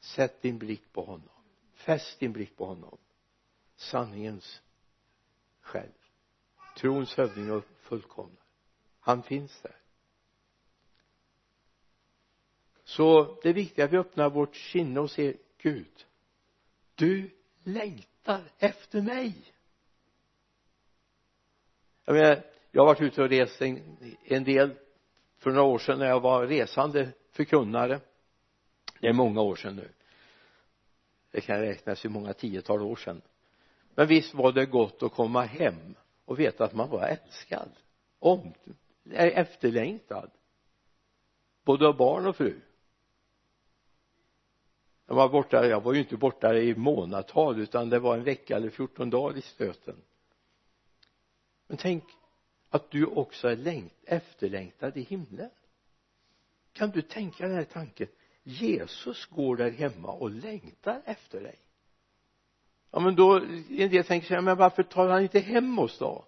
Sätt 0.00 0.42
din 0.42 0.58
blick 0.58 0.92
på 0.92 1.04
honom 1.04 1.39
fäst 1.80 2.20
din 2.20 2.32
blick 2.32 2.56
på 2.56 2.66
honom. 2.66 2.98
Sanningens 3.76 4.62
själv 5.60 5.92
trons 6.76 7.14
hövding 7.14 7.52
och 7.52 7.64
fullkomnare 7.80 8.36
han 9.00 9.22
finns 9.22 9.60
där. 9.62 9.76
Så 12.84 13.38
det 13.42 13.48
är 13.48 13.54
viktigt 13.54 13.84
att 13.84 13.92
vi 13.92 13.96
öppnar 13.96 14.30
vårt 14.30 14.56
sinne 14.56 15.00
och 15.00 15.10
ser 15.10 15.36
Gud. 15.58 16.06
Du 16.94 17.30
längtar 17.62 18.42
efter 18.58 19.02
mig. 19.02 19.34
Jag 22.04 22.14
menar 22.14 22.42
jag 22.70 22.82
har 22.82 22.86
varit 22.86 23.00
ute 23.00 23.22
och 23.22 23.28
rest 23.28 23.62
en, 23.62 23.96
en 24.24 24.44
del 24.44 24.74
för 25.38 25.50
några 25.50 25.62
år 25.62 25.78
sedan 25.78 25.98
när 25.98 26.06
jag 26.06 26.20
var 26.20 26.46
resande 26.46 27.12
förkunnare. 27.30 28.00
Det 29.00 29.08
är 29.08 29.12
många 29.12 29.40
år 29.40 29.56
sedan 29.56 29.76
nu 29.76 29.88
det 31.30 31.40
kan 31.40 31.60
räknas 31.60 32.04
i 32.04 32.08
många 32.08 32.32
tiotal 32.32 32.82
år 32.82 32.96
sedan. 32.96 33.22
Men 33.94 34.08
visst 34.08 34.34
var 34.34 34.52
det 34.52 34.66
gott 34.66 35.02
att 35.02 35.12
komma 35.12 35.42
hem 35.42 35.94
och 36.24 36.40
veta 36.40 36.64
att 36.64 36.74
man 36.74 36.90
var 36.90 37.02
älskad 37.02 37.70
om 38.18 38.54
eh, 39.10 39.38
efterlängtad. 39.38 40.30
Både 41.64 41.88
av 41.88 41.96
barn 41.96 42.26
och 42.26 42.36
fru. 42.36 42.60
Jag 45.06 45.14
var 45.14 45.28
borta, 45.28 45.66
jag 45.66 45.80
var 45.80 45.92
ju 45.92 46.00
inte 46.00 46.16
borta 46.16 46.54
i 46.54 46.74
månadtal 46.74 47.60
utan 47.60 47.88
det 47.88 47.98
var 47.98 48.16
en 48.16 48.24
vecka 48.24 48.56
eller 48.56 48.70
14 48.70 49.10
dagar 49.10 49.38
i 49.38 49.42
stöten. 49.42 49.96
Men 51.66 51.76
tänk 51.76 52.04
att 52.68 52.90
du 52.90 53.06
också 53.06 53.48
är 53.48 53.56
längt, 53.56 53.94
efterlängtad 54.04 54.96
i 54.96 55.00
himlen. 55.00 55.50
Kan 56.72 56.90
du 56.90 57.02
tänka 57.02 57.46
den 57.46 57.56
här 57.56 57.64
tanken? 57.64 58.08
Jesus 58.50 59.26
går 59.26 59.56
där 59.56 59.70
hemma 59.70 60.12
och 60.12 60.30
längtar 60.30 61.02
efter 61.04 61.40
dig. 61.40 61.58
Ja 62.90 63.00
men 63.00 63.14
då 63.14 63.36
en 63.68 63.90
del 63.90 64.04
tänker 64.04 64.26
sig 64.26 64.42
men 64.42 64.56
varför 64.56 64.82
tar 64.82 65.08
han 65.08 65.22
inte 65.22 65.40
hem 65.40 65.78
oss 65.78 65.98
då? 65.98 66.24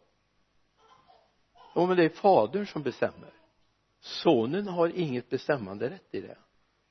Jo 1.75 1.87
men 1.87 1.97
det 1.97 2.05
är 2.05 2.09
fadern 2.09 2.67
som 2.67 2.83
bestämmer. 2.83 3.33
Sonen 4.01 4.69
har 4.69 4.89
inget 4.89 5.31
bestämmande 5.31 5.91
rätt 5.91 6.15
i 6.15 6.21
det. 6.21 6.39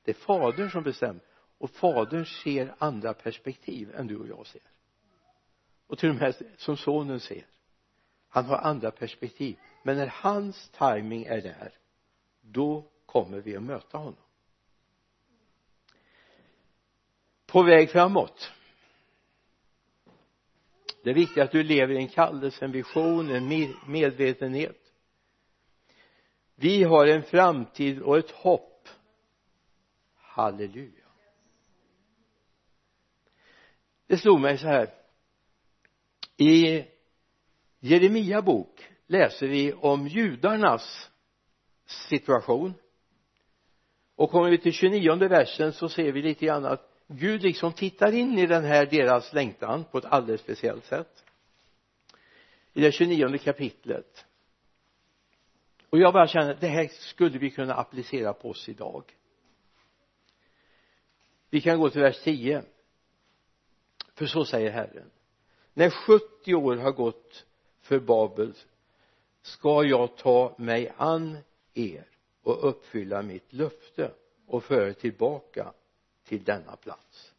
Det 0.04 0.10
är 0.10 0.14
fadern 0.14 0.70
som 0.70 0.82
bestämmer. 0.82 1.22
Och 1.58 1.70
fadern 1.70 2.26
ser 2.26 2.74
andra 2.78 3.14
perspektiv 3.14 3.94
än 3.94 4.06
du 4.06 4.16
och 4.16 4.28
jag 4.28 4.46
ser. 4.46 4.62
Och 5.86 5.98
till 5.98 6.10
och 6.10 6.16
med 6.16 6.34
som 6.56 6.76
sonen 6.76 7.20
ser. 7.20 7.46
Han 8.28 8.44
har 8.44 8.56
andra 8.56 8.90
perspektiv. 8.90 9.58
Men 9.82 9.96
när 9.96 10.06
hans 10.06 10.70
timing 10.70 11.24
är 11.24 11.40
där 11.40 11.72
då 12.40 12.84
kommer 13.06 13.40
vi 13.40 13.56
att 13.56 13.62
möta 13.62 13.98
honom. 13.98 14.16
På 17.52 17.62
väg 17.62 17.90
framåt. 17.90 18.52
Det 21.04 21.10
är 21.10 21.14
viktigt 21.14 21.42
att 21.42 21.50
du 21.50 21.62
lever 21.62 21.94
i 21.94 21.96
en 21.96 22.08
kallelse, 22.08 22.64
en 22.64 22.72
vision, 22.72 23.30
en 23.30 23.74
medvetenhet. 23.86 24.78
Vi 26.54 26.82
har 26.82 27.06
en 27.06 27.22
framtid 27.22 28.00
och 28.00 28.18
ett 28.18 28.30
hopp. 28.30 28.88
Halleluja. 30.14 31.06
Det 34.06 34.18
slog 34.18 34.40
mig 34.40 34.58
så 34.58 34.66
här. 34.66 34.94
I 36.36 36.84
Jeremia 37.80 38.42
bok 38.42 38.88
läser 39.06 39.48
vi 39.48 39.72
om 39.72 40.06
judarnas 40.06 41.10
situation. 41.86 42.74
Och 44.16 44.30
kommer 44.30 44.50
vi 44.50 44.58
till 44.58 44.72
29 44.72 45.28
versen 45.28 45.72
så 45.72 45.88
ser 45.88 46.12
vi 46.12 46.22
lite 46.22 46.46
grann 46.46 46.64
att 46.64 46.91
Gud 47.12 47.42
liksom 47.42 47.72
tittar 47.72 48.12
in 48.12 48.38
i 48.38 48.46
den 48.46 48.64
här 48.64 48.86
deras 48.86 49.32
längtan 49.32 49.84
på 49.84 49.98
ett 49.98 50.04
alldeles 50.04 50.40
speciellt 50.40 50.84
sätt. 50.84 51.24
I 52.72 52.80
det 52.80 52.92
29 52.92 53.38
kapitlet. 53.38 54.26
Och 55.90 55.98
jag 55.98 56.12
bara 56.12 56.28
känner 56.28 56.54
att 56.54 56.60
det 56.60 56.68
här 56.68 56.88
skulle 56.88 57.38
vi 57.38 57.50
kunna 57.50 57.74
applicera 57.74 58.32
på 58.32 58.50
oss 58.50 58.68
idag. 58.68 59.16
Vi 61.50 61.60
kan 61.60 61.80
gå 61.80 61.90
till 61.90 62.00
vers 62.00 62.22
10 62.22 62.62
för 64.14 64.26
så 64.26 64.44
säger 64.44 64.70
Herren 64.70 65.10
när 65.74 65.90
70 65.90 66.54
år 66.54 66.76
har 66.76 66.92
gått 66.92 67.46
för 67.80 68.00
Babel 68.00 68.54
ska 69.42 69.84
jag 69.84 70.16
ta 70.16 70.54
mig 70.58 70.92
an 70.96 71.38
er 71.74 72.06
och 72.42 72.68
uppfylla 72.68 73.22
mitt 73.22 73.52
löfte 73.52 74.12
och 74.46 74.64
föra 74.64 74.88
er 74.88 74.92
tillbaka 74.92 75.72
till 76.32 76.44
denna 76.44 76.76
plats. 76.76 77.34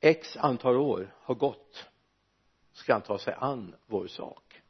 X 0.00 0.36
antal 0.36 0.76
år 0.76 1.14
har 1.16 1.34
gått. 1.34 1.86
Ska 2.72 2.92
han 2.92 3.02
ta 3.02 3.18
sig 3.18 3.34
an 3.38 3.74
vår 3.86 4.06
sak? 4.06 4.62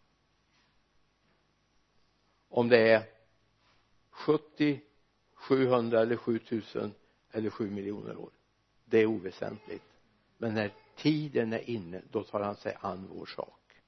Om 2.48 2.68
det 2.68 2.92
är 2.92 3.02
70 4.10 4.80
700 5.34 6.00
eller 6.00 6.16
7000 6.16 6.94
eller 7.30 7.50
7 7.50 7.70
miljoner 7.70 8.16
år. 8.16 8.30
Det 8.84 8.98
är 8.98 9.06
oväsentligt. 9.06 9.84
Men 10.38 10.54
när 10.54 10.72
tiden 10.96 11.52
är 11.52 11.70
inne 11.70 12.02
då 12.10 12.22
tar 12.22 12.40
han 12.40 12.56
sig 12.56 12.76
an 12.80 13.08
vår 13.12 13.26
sak. 13.26 13.82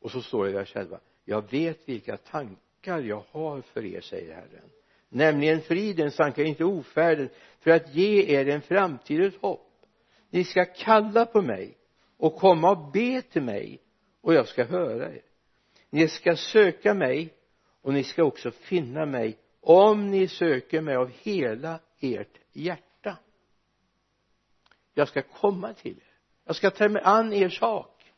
Och 0.00 0.10
så 0.10 0.22
står 0.22 0.46
det 0.46 0.52
där 0.52 0.64
själva 0.64 1.00
jag 1.24 1.50
vet 1.50 1.88
vilka 1.88 2.16
tankar 2.16 3.00
jag 3.00 3.24
har 3.30 3.60
för 3.60 3.84
er 3.84 4.00
säger 4.00 4.34
Herren 4.34 4.70
nämligen 5.14 5.60
friden 5.60 6.10
tankar 6.10 6.44
inte 6.44 6.64
ofärden 6.64 7.28
för 7.60 7.70
att 7.70 7.94
ge 7.94 8.36
er 8.36 8.48
en 8.48 8.62
framtid 8.62 9.22
ett 9.22 9.40
hopp. 9.40 9.70
Ni 10.30 10.44
ska 10.44 10.64
kalla 10.64 11.26
på 11.26 11.42
mig 11.42 11.76
och 12.16 12.36
komma 12.36 12.70
och 12.70 12.92
be 12.92 13.22
till 13.22 13.42
mig 13.42 13.80
och 14.20 14.34
jag 14.34 14.48
ska 14.48 14.64
höra 14.64 15.12
er. 15.12 15.22
Ni 15.90 16.08
ska 16.08 16.36
söka 16.36 16.94
mig 16.94 17.34
och 17.82 17.92
ni 17.92 18.04
ska 18.04 18.24
också 18.24 18.50
finna 18.50 19.06
mig 19.06 19.38
om 19.60 20.10
ni 20.10 20.28
söker 20.28 20.80
mig 20.80 20.96
av 20.96 21.10
hela 21.22 21.80
ert 22.00 22.38
hjärta. 22.52 23.18
Jag 24.94 25.08
ska 25.08 25.22
komma 25.22 25.72
till 25.72 25.96
er. 25.96 26.14
Jag 26.44 26.56
ska 26.56 26.70
ta 26.70 26.88
mig 26.88 27.02
an 27.04 27.32
er 27.32 27.48
sak 27.48 28.12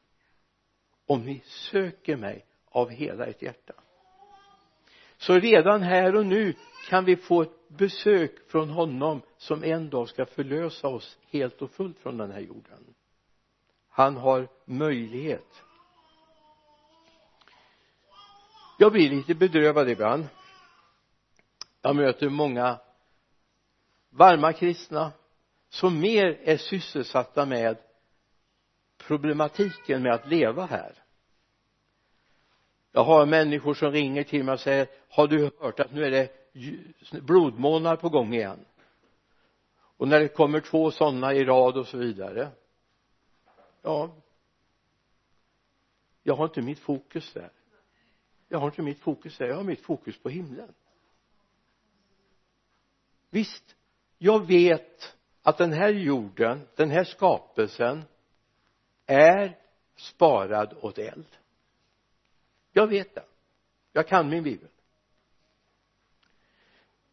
om 1.07 1.25
ni 1.25 1.43
söker 1.45 2.17
mig 2.17 2.45
av 2.69 2.91
hela 2.91 3.27
ert 3.27 3.43
hjärta. 3.43 3.75
Så 5.17 5.39
redan 5.39 5.83
här 5.83 6.15
och 6.15 6.27
nu 6.27 6.55
kan 6.87 7.05
vi 7.05 7.17
få 7.17 7.43
ett 7.43 7.69
besök 7.69 8.51
från 8.51 8.71
honom 8.71 9.23
som 9.37 9.65
en 9.65 9.91
dag 9.91 10.09
ska 10.09 10.27
förlösa 10.27 10.89
oss 10.89 11.19
helt 11.31 11.63
och 11.63 11.71
fullt 11.71 11.99
från 11.99 12.17
den 12.17 12.31
här 12.31 12.41
jorden. 12.41 12.95
Han 13.89 14.17
har 14.17 14.49
möjlighet. 14.65 15.63
Jag 18.79 18.93
blir 18.93 19.11
lite 19.11 19.35
bedrövad 19.35 19.89
ibland. 19.89 20.27
Jag 21.83 21.97
möter 21.97 22.29
många 22.29 22.79
varma 24.11 24.53
kristna 24.53 25.13
som 25.69 26.01
mer 26.01 26.39
är 26.43 26.57
sysselsatta 26.57 27.47
med 27.47 27.77
problematiken 28.99 30.03
med 30.03 30.15
att 30.15 30.29
leva 30.29 30.67
här. 30.67 30.95
Jag 32.93 33.05
har 33.05 33.27
människor 33.27 33.75
som 33.75 33.93
ringer 33.93 34.23
till 34.23 34.45
mig 34.45 34.53
och 34.53 34.61
säger 34.61 34.89
har 35.09 35.27
du 35.27 35.51
hört 35.61 35.81
att 35.81 35.93
nu 35.93 36.05
är 36.05 36.11
det 36.11 36.46
blodmånar 37.23 37.97
på 37.97 38.09
gång 38.09 38.35
igen. 38.35 38.65
Och 39.97 40.09
när 40.09 40.21
det 40.21 40.29
kommer 40.29 40.61
två 40.61 40.91
sådana 40.91 41.35
i 41.35 41.45
rad 41.45 41.77
och 41.77 41.87
så 41.87 41.99
vidare 41.99 42.51
ja 43.83 44.11
jag 46.23 46.37
har 46.37 46.45
inte 46.45 46.63
mitt 46.63 46.79
fokus 46.79 47.33
där. 47.33 47.51
Jag 48.49 48.59
har 48.59 48.67
inte 48.67 48.83
mitt 48.83 49.01
fokus 49.01 49.39
där. 49.39 49.47
Jag 49.47 49.57
har 49.57 49.65
mitt 49.65 49.81
fokus 49.81 50.19
på 50.19 50.29
himlen. 50.29 50.75
Visst 53.31 53.77
jag 54.19 54.47
vet 54.47 55.17
att 55.43 55.59
den 55.59 55.73
här 55.73 55.89
jorden 55.89 56.69
den 56.77 56.91
här 56.91 57.05
skapelsen 57.05 58.05
är 59.07 59.59
sparad 59.97 60.75
åt 60.81 60.99
eld. 60.99 61.37
Jag 62.73 62.87
vet 62.87 63.15
det. 63.15 63.25
Jag 63.93 64.09
kan 64.09 64.29
min 64.29 64.43
bibel 64.43 64.69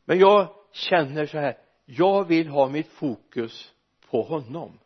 men 0.05 0.19
jag 0.19 0.55
känner 0.71 1.25
så 1.25 1.37
här 1.37 1.57
jag 1.85 2.27
vill 2.27 2.47
ha 2.47 2.69
mitt 2.69 2.87
fokus 2.87 3.73
på 4.09 4.21
honom. 4.21 4.79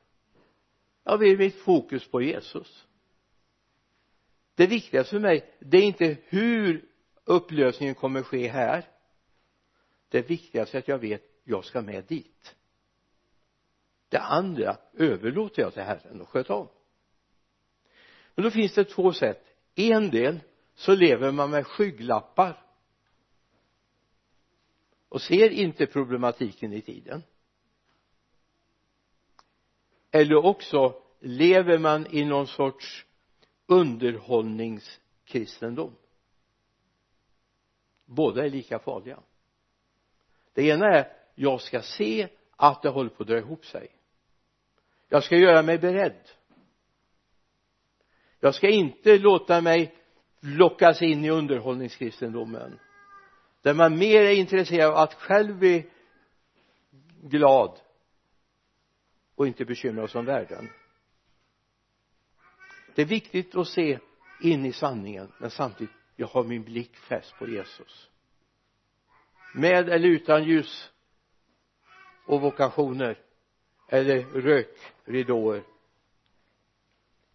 Jag 1.04 1.18
vill 1.18 1.38
mitt 1.38 1.62
fokus 1.62 2.08
på 2.08 2.22
Jesus. 2.22 2.86
Det 4.56 4.68
viktigaste 4.68 5.10
för 5.10 5.20
mig 5.20 5.54
det 5.60 5.78
är 5.78 5.82
inte 5.82 6.18
hur 6.28 6.86
upplösningen 7.24 7.96
kommer 7.96 8.24
ske 8.24 8.48
här. 8.48 8.86
Det 10.10 10.30
viktigaste 10.30 10.78
är 10.78 10.80
att 10.80 10.88
jag 10.88 11.00
vet 11.00 11.24
jag 11.44 11.66
ska 11.66 11.82
med 11.82 12.04
dit. 12.04 12.56
Det 14.10 14.20
andra 14.20 14.78
överlåter 14.94 15.62
jag 15.62 15.74
till 15.74 15.84
Herren 15.84 16.22
att 16.22 16.28
sköta 16.28 16.54
om. 16.54 16.68
Men 18.36 18.44
då 18.44 18.52
finns 18.52 18.74
det 18.74 18.84
två 18.84 19.14
sätt. 19.14 19.44
En 19.76 20.10
del 20.10 20.40
så 20.76 20.96
lever 20.96 21.32
man 21.32 21.50
med 21.50 21.68
skygglappar 21.68 22.67
och 25.10 25.22
ser 25.22 25.50
inte 25.50 25.86
problematiken 25.86 26.74
i 26.74 26.82
tiden? 26.82 27.24
Eller 30.12 30.46
också 30.46 31.02
lever 31.20 31.78
man 31.78 32.16
i 32.16 32.26
någon 32.26 32.48
sorts 32.48 33.06
underhållningskristendom. 33.66 35.96
Båda 38.06 38.46
är 38.46 38.50
lika 38.50 38.80
farliga. 38.80 39.20
Det 40.54 40.68
ena 40.68 40.86
är 40.86 41.14
jag 41.36 41.62
ska 41.62 41.82
se 41.82 42.28
att 42.56 42.82
det 42.82 42.90
håller 42.90 43.10
på 43.10 43.24
att 43.24 43.30
dra 43.30 43.38
ihop 43.38 43.66
sig. 43.66 43.92
Jag 45.10 45.24
ska 45.24 45.38
göra 45.38 45.62
mig 45.62 45.78
beredd. 45.78 46.30
Jag 48.40 48.56
ska 48.56 48.70
inte 48.70 49.18
låta 49.18 49.62
mig 49.62 49.96
lockas 50.40 51.02
in 51.02 51.26
i 51.26 51.30
underhållningskristendomen 51.30 52.80
där 53.68 53.74
man 53.74 53.98
mer 53.98 54.22
är 54.22 54.32
intresserad 54.32 54.92
av 54.92 54.98
att 54.98 55.14
själv 55.14 55.58
bli 55.58 55.86
glad 57.22 57.80
och 59.36 59.48
inte 59.48 59.66
bekymra 59.66 60.04
oss 60.04 60.16
om 60.16 60.26
världen. 60.26 60.70
Det 62.96 63.02
är 63.02 63.06
viktigt 63.06 63.56
att 63.56 63.68
se 63.68 64.00
in 64.42 64.66
i 64.66 64.74
sanningen 64.74 65.32
men 65.38 65.50
samtidigt 65.50 65.94
jag 66.16 66.28
har 66.28 66.44
min 66.44 66.64
blick 66.64 66.96
fäst 66.96 67.34
på 67.40 67.48
Jesus. 67.48 68.10
Med 69.54 69.90
eller 69.90 70.10
utan 70.10 70.44
ljus 70.44 70.92
och 72.26 72.42
vokationer 72.42 73.20
eller 73.90 74.24
rökridåer. 74.24 75.64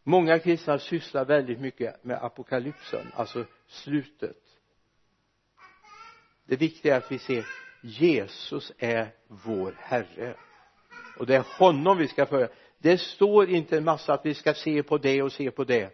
Många 0.02 0.38
kristna 0.38 0.78
sysslar 0.78 1.24
väldigt 1.24 1.60
mycket 1.60 2.04
med 2.04 2.24
apokalypsen 2.24 3.06
alltså 3.14 3.46
slutet 3.66 4.41
det 6.52 6.56
viktiga 6.56 6.94
är 6.94 6.98
att 6.98 7.12
vi 7.12 7.18
ser 7.18 7.46
Jesus 7.80 8.72
är 8.78 9.08
vår 9.28 9.74
Herre. 9.78 10.34
Och 11.18 11.26
det 11.26 11.36
är 11.36 11.44
honom 11.58 11.98
vi 11.98 12.08
ska 12.08 12.26
följa. 12.26 12.48
Det 12.78 12.98
står 12.98 13.48
inte 13.48 13.76
en 13.76 13.84
massa 13.84 14.14
att 14.14 14.26
vi 14.26 14.34
ska 14.34 14.54
se 14.54 14.82
på 14.82 14.98
det 14.98 15.22
och 15.22 15.32
se 15.32 15.50
på 15.50 15.64
det. 15.64 15.90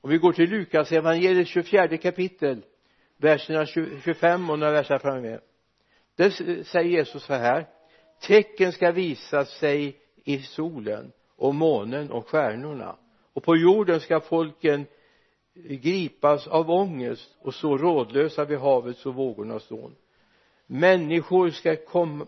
Om 0.00 0.10
vi 0.10 0.18
går 0.18 0.32
till 0.32 0.50
Lukas 0.50 0.92
evangeliet 0.92 1.48
24 1.48 1.96
kapitel 1.96 2.64
verserna 3.16 3.66
25 3.66 4.50
och 4.50 4.58
några 4.58 4.72
verser 4.72 4.98
framme 4.98 5.38
där 6.16 6.30
säger 6.62 6.90
Jesus 6.90 7.22
så 7.22 7.34
här 7.34 7.66
tecken 8.20 8.72
ska 8.72 8.90
visa 8.90 9.44
sig 9.44 9.96
i 10.24 10.38
solen 10.38 11.12
och 11.36 11.54
månen 11.54 12.10
och 12.10 12.28
stjärnorna. 12.28 12.96
Och 13.32 13.42
på 13.42 13.56
jorden 13.56 14.00
ska 14.00 14.20
folken 14.20 14.86
gripas 15.54 16.46
av 16.46 16.70
ångest 16.70 17.36
och 17.40 17.54
stå 17.54 17.78
rådlösa 17.78 18.44
vid 18.44 18.58
havets 18.58 19.06
och 19.06 19.14
vågornas 19.14 19.68
dån. 19.68 19.96
Människor 20.66 21.50
ska 21.50 21.76
komma 21.76 22.26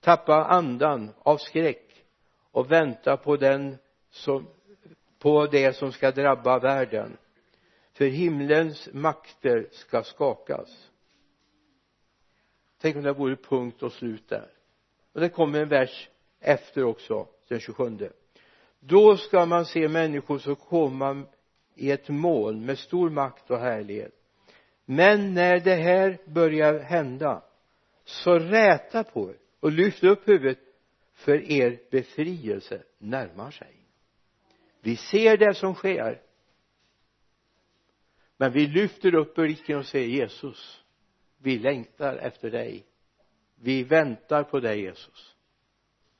tappa 0.00 0.44
andan 0.44 1.10
av 1.18 1.36
skräck 1.36 2.04
och 2.50 2.72
vänta 2.72 3.16
på 3.16 3.36
den 3.36 3.76
som 4.10 4.46
på 5.18 5.46
det 5.46 5.76
som 5.76 5.92
ska 5.92 6.10
drabba 6.10 6.58
världen. 6.58 7.16
För 7.92 8.04
himlens 8.04 8.88
makter 8.92 9.68
ska 9.72 10.02
skakas. 10.02 10.90
Tänk 12.80 12.96
om 12.96 13.02
det 13.02 13.12
vore 13.12 13.36
punkt 13.36 13.82
och 13.82 13.92
slut 13.92 14.28
där. 14.28 14.50
Och 15.12 15.20
det 15.20 15.28
kommer 15.28 15.60
en 15.60 15.68
vers 15.68 16.08
efter 16.40 16.84
också 16.84 17.26
den 17.48 17.60
27 17.60 18.10
då 18.80 19.16
ska 19.16 19.46
man 19.46 19.64
se 19.64 19.88
människor 19.88 20.38
som 20.38 20.56
komma 20.56 21.22
i 21.76 21.90
ett 21.90 22.08
moln 22.08 22.64
med 22.66 22.78
stor 22.78 23.10
makt 23.10 23.50
och 23.50 23.58
härlighet. 23.58 24.14
Men 24.84 25.34
när 25.34 25.60
det 25.60 25.74
här 25.74 26.18
börjar 26.24 26.78
hända 26.78 27.42
så 28.04 28.38
räta 28.38 29.04
på 29.04 29.30
er 29.30 29.36
och 29.60 29.72
lyft 29.72 30.04
upp 30.04 30.28
huvudet 30.28 30.58
för 31.14 31.50
er 31.50 31.80
befrielse 31.90 32.82
närmar 32.98 33.50
sig. 33.50 33.72
Vi 34.80 34.96
ser 34.96 35.36
det 35.36 35.54
som 35.54 35.74
sker 35.74 36.22
men 38.36 38.52
vi 38.52 38.66
lyfter 38.66 39.14
upp 39.14 39.34
blicken 39.34 39.78
och 39.78 39.86
säger 39.86 40.08
Jesus 40.08 40.82
vi 41.38 41.58
längtar 41.58 42.16
efter 42.16 42.50
dig. 42.50 42.86
Vi 43.54 43.82
väntar 43.82 44.42
på 44.42 44.60
dig 44.60 44.80
Jesus. 44.80 45.36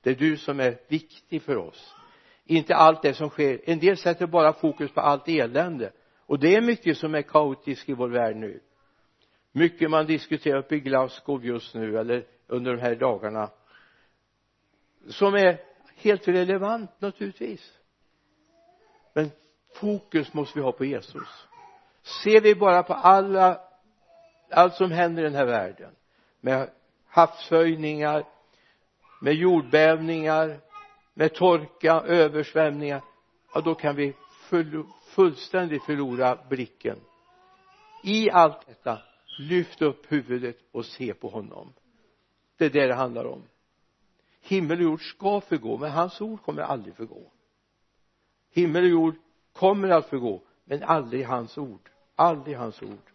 Det 0.01 0.11
är 0.11 0.15
du 0.15 0.37
som 0.37 0.61
är 0.61 0.79
viktig 0.89 1.43
för 1.43 1.57
oss 1.57 1.96
inte 2.47 2.75
allt 2.75 3.03
det 3.03 3.15
som 3.15 3.29
sker. 3.29 3.61
En 3.65 3.79
del 3.79 3.97
sätter 3.97 4.27
bara 4.27 4.53
fokus 4.53 4.91
på 4.91 5.01
allt 5.01 5.29
elände. 5.29 5.93
Och 6.27 6.39
det 6.39 6.55
är 6.55 6.61
mycket 6.61 6.99
som 6.99 7.15
är 7.15 7.23
kaotiskt 7.23 7.89
i 7.89 7.93
vår 7.93 8.09
värld 8.09 8.37
nu. 8.37 8.61
Mycket 9.53 9.91
man 9.91 10.07
diskuterar 10.07 10.59
uppe 10.59 10.75
i 10.75 10.81
Glasgow 10.81 11.45
just 11.45 11.75
nu 11.75 11.99
eller 11.99 12.25
under 12.47 12.77
de 12.77 12.83
här 12.83 12.95
dagarna 12.95 13.51
som 15.09 15.35
är 15.35 15.61
helt 15.97 16.29
relevant 16.29 16.91
naturligtvis. 17.01 17.73
Men 19.13 19.31
fokus 19.75 20.35
måste 20.35 20.59
vi 20.59 20.65
ha 20.65 20.73
på 20.73 20.85
Jesus. 20.85 21.47
Ser 22.23 22.41
vi 22.41 22.55
bara 22.55 22.83
på 22.83 22.95
alla 22.95 23.61
allt 24.51 24.75
som 24.75 24.91
händer 24.91 25.23
i 25.23 25.27
den 25.27 25.35
här 25.35 25.47
världen 25.47 25.91
med 26.41 26.71
havshöjningar 27.07 28.25
med 29.21 29.35
jordbävningar 29.35 30.61
med 31.19 31.35
torka, 31.35 31.93
översvämningar 31.93 33.03
ja 33.55 33.61
då 33.61 33.75
kan 33.75 33.97
vi 33.97 34.15
full, 34.31 34.85
fullständigt 35.07 35.85
förlora 35.85 36.39
blicken. 36.49 37.01
I 38.03 38.31
allt 38.31 38.67
detta 38.67 38.99
lyft 39.39 39.83
upp 39.83 40.13
huvudet 40.13 40.59
och 40.73 40.87
se 40.87 41.15
på 41.15 41.29
honom. 41.29 41.73
Det 42.57 42.65
är 42.65 42.71
det 42.71 42.87
det 42.87 42.95
handlar 42.95 43.25
om. 43.25 43.43
Himmel 44.41 44.79
och 44.79 44.85
jord 44.85 45.01
ska 45.01 45.41
förgå 45.41 45.79
men 45.79 45.91
hans 45.91 46.21
ord 46.21 46.43
kommer 46.43 46.63
aldrig 46.63 46.97
förgå. 46.97 47.33
Himmel 48.51 48.85
och 48.85 48.91
jord 48.91 49.15
kommer 49.53 49.89
att 49.89 50.07
förgå 50.07 50.43
men 50.65 50.83
aldrig 50.83 51.27
hans 51.27 51.59
ord. 51.59 51.91
Aldrig 52.15 52.57
hans 52.57 52.83
ord. 52.83 53.13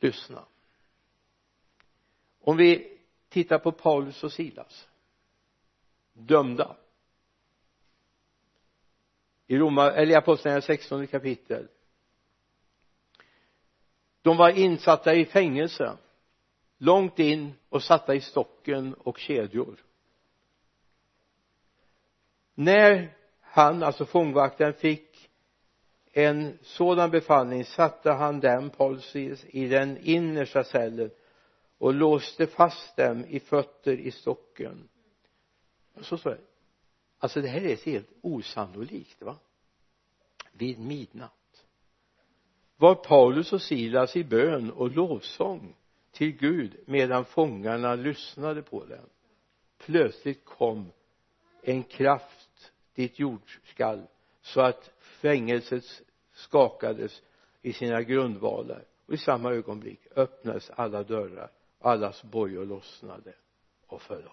Lyssna 0.00 0.44
om 2.48 2.56
vi 2.56 2.98
tittar 3.28 3.58
på 3.58 3.72
Paulus 3.72 4.24
och 4.24 4.32
Silas. 4.32 4.88
Dömda. 6.12 6.76
I 9.46 9.58
Roma, 9.58 9.92
eller 9.92 10.12
i 10.12 10.14
Apostlagärningarna 10.14 10.62
16 10.62 11.06
kapitel. 11.06 11.68
De 14.22 14.36
var 14.36 14.50
insatta 14.50 15.14
i 15.14 15.24
fängelse. 15.24 15.96
Långt 16.78 17.18
in 17.18 17.54
och 17.68 17.82
satta 17.82 18.14
i 18.14 18.20
stocken 18.20 18.94
och 18.94 19.18
kedjor. 19.18 19.84
När 22.54 23.16
han, 23.40 23.82
alltså 23.82 24.06
fångvaktaren, 24.06 24.74
fick 24.74 25.30
en 26.12 26.58
sådan 26.62 27.10
befallning 27.10 27.64
satte 27.64 28.10
han 28.10 28.40
dem, 28.40 28.70
Paulus, 28.70 29.14
i 29.44 29.68
den 29.68 29.98
innersta 29.98 30.64
cellen 30.64 31.10
och 31.78 31.94
låste 31.94 32.46
fast 32.46 32.96
dem 32.96 33.24
i 33.24 33.40
fötter 33.40 33.96
i 33.96 34.10
stocken. 34.10 34.88
Så 36.00 36.18
står 36.18 36.30
det 36.30 36.40
alltså 37.18 37.40
det 37.40 37.48
här 37.48 37.60
är 37.60 37.76
helt 37.76 38.10
osannolikt 38.20 39.22
va? 39.22 39.36
Vid 40.52 40.78
midnatt. 40.78 41.66
Var 42.76 42.94
Paulus 42.94 43.52
och 43.52 43.62
Silas 43.62 44.16
i 44.16 44.24
bön 44.24 44.70
och 44.70 44.90
lovsång 44.90 45.74
till 46.10 46.32
Gud 46.32 46.76
medan 46.86 47.24
fångarna 47.24 47.94
lyssnade 47.94 48.62
på 48.62 48.84
dem? 48.84 49.06
Plötsligt 49.78 50.44
kom 50.44 50.92
en 51.62 51.82
kraft 51.82 52.72
ditt 52.94 53.18
jordskall 53.18 54.02
så 54.42 54.60
att 54.60 54.90
fängelset 55.00 55.84
skakades 56.32 57.22
i 57.62 57.72
sina 57.72 58.02
grundvalar. 58.02 58.84
Och 59.06 59.14
i 59.14 59.18
samma 59.18 59.52
ögonblick 59.52 60.00
öppnades 60.16 60.70
alla 60.70 61.02
dörrar 61.02 61.50
allas 61.78 62.22
bojor 62.22 62.66
lossnade 62.66 63.34
och 63.86 64.02
föll 64.02 64.26
av. 64.26 64.32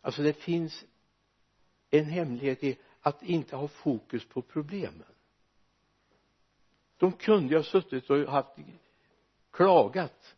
Alltså 0.00 0.22
det 0.22 0.32
finns 0.32 0.84
en 1.90 2.04
hemlighet 2.04 2.64
i 2.64 2.78
att 3.00 3.22
inte 3.22 3.56
ha 3.56 3.68
fokus 3.68 4.24
på 4.24 4.42
problemen. 4.42 5.04
De 6.98 7.12
kunde 7.12 7.48
ju 7.48 7.56
ha 7.56 7.64
suttit 7.64 8.10
och 8.10 8.18
haft 8.18 8.56
klagat. 9.50 10.36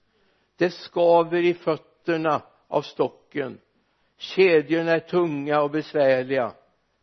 Det 0.56 0.70
skaver 0.70 1.42
i 1.42 1.54
fötterna 1.54 2.42
av 2.68 2.82
stocken. 2.82 3.60
Kedjorna 4.16 4.90
är 4.90 5.00
tunga 5.00 5.62
och 5.62 5.70
besvärliga. 5.70 6.54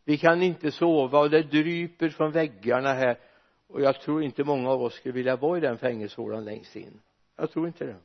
Vi 0.04 0.18
kan 0.18 0.42
inte 0.42 0.70
sova 0.70 1.18
och 1.18 1.30
det 1.30 1.42
dryper 1.42 2.08
från 2.08 2.32
väggarna 2.32 2.92
här. 2.92 3.18
Och 3.66 3.80
jag 3.80 4.00
tror 4.00 4.22
inte 4.22 4.44
många 4.44 4.70
av 4.70 4.82
oss 4.82 4.94
skulle 4.94 5.14
vilja 5.14 5.36
vara 5.36 5.58
i 5.58 5.60
den 5.60 5.78
fängelsehålan 5.78 6.44
längst 6.44 6.76
in 6.76 7.00
jag 7.36 7.50
tror 7.50 7.66
inte 7.66 7.84
det. 7.84 8.00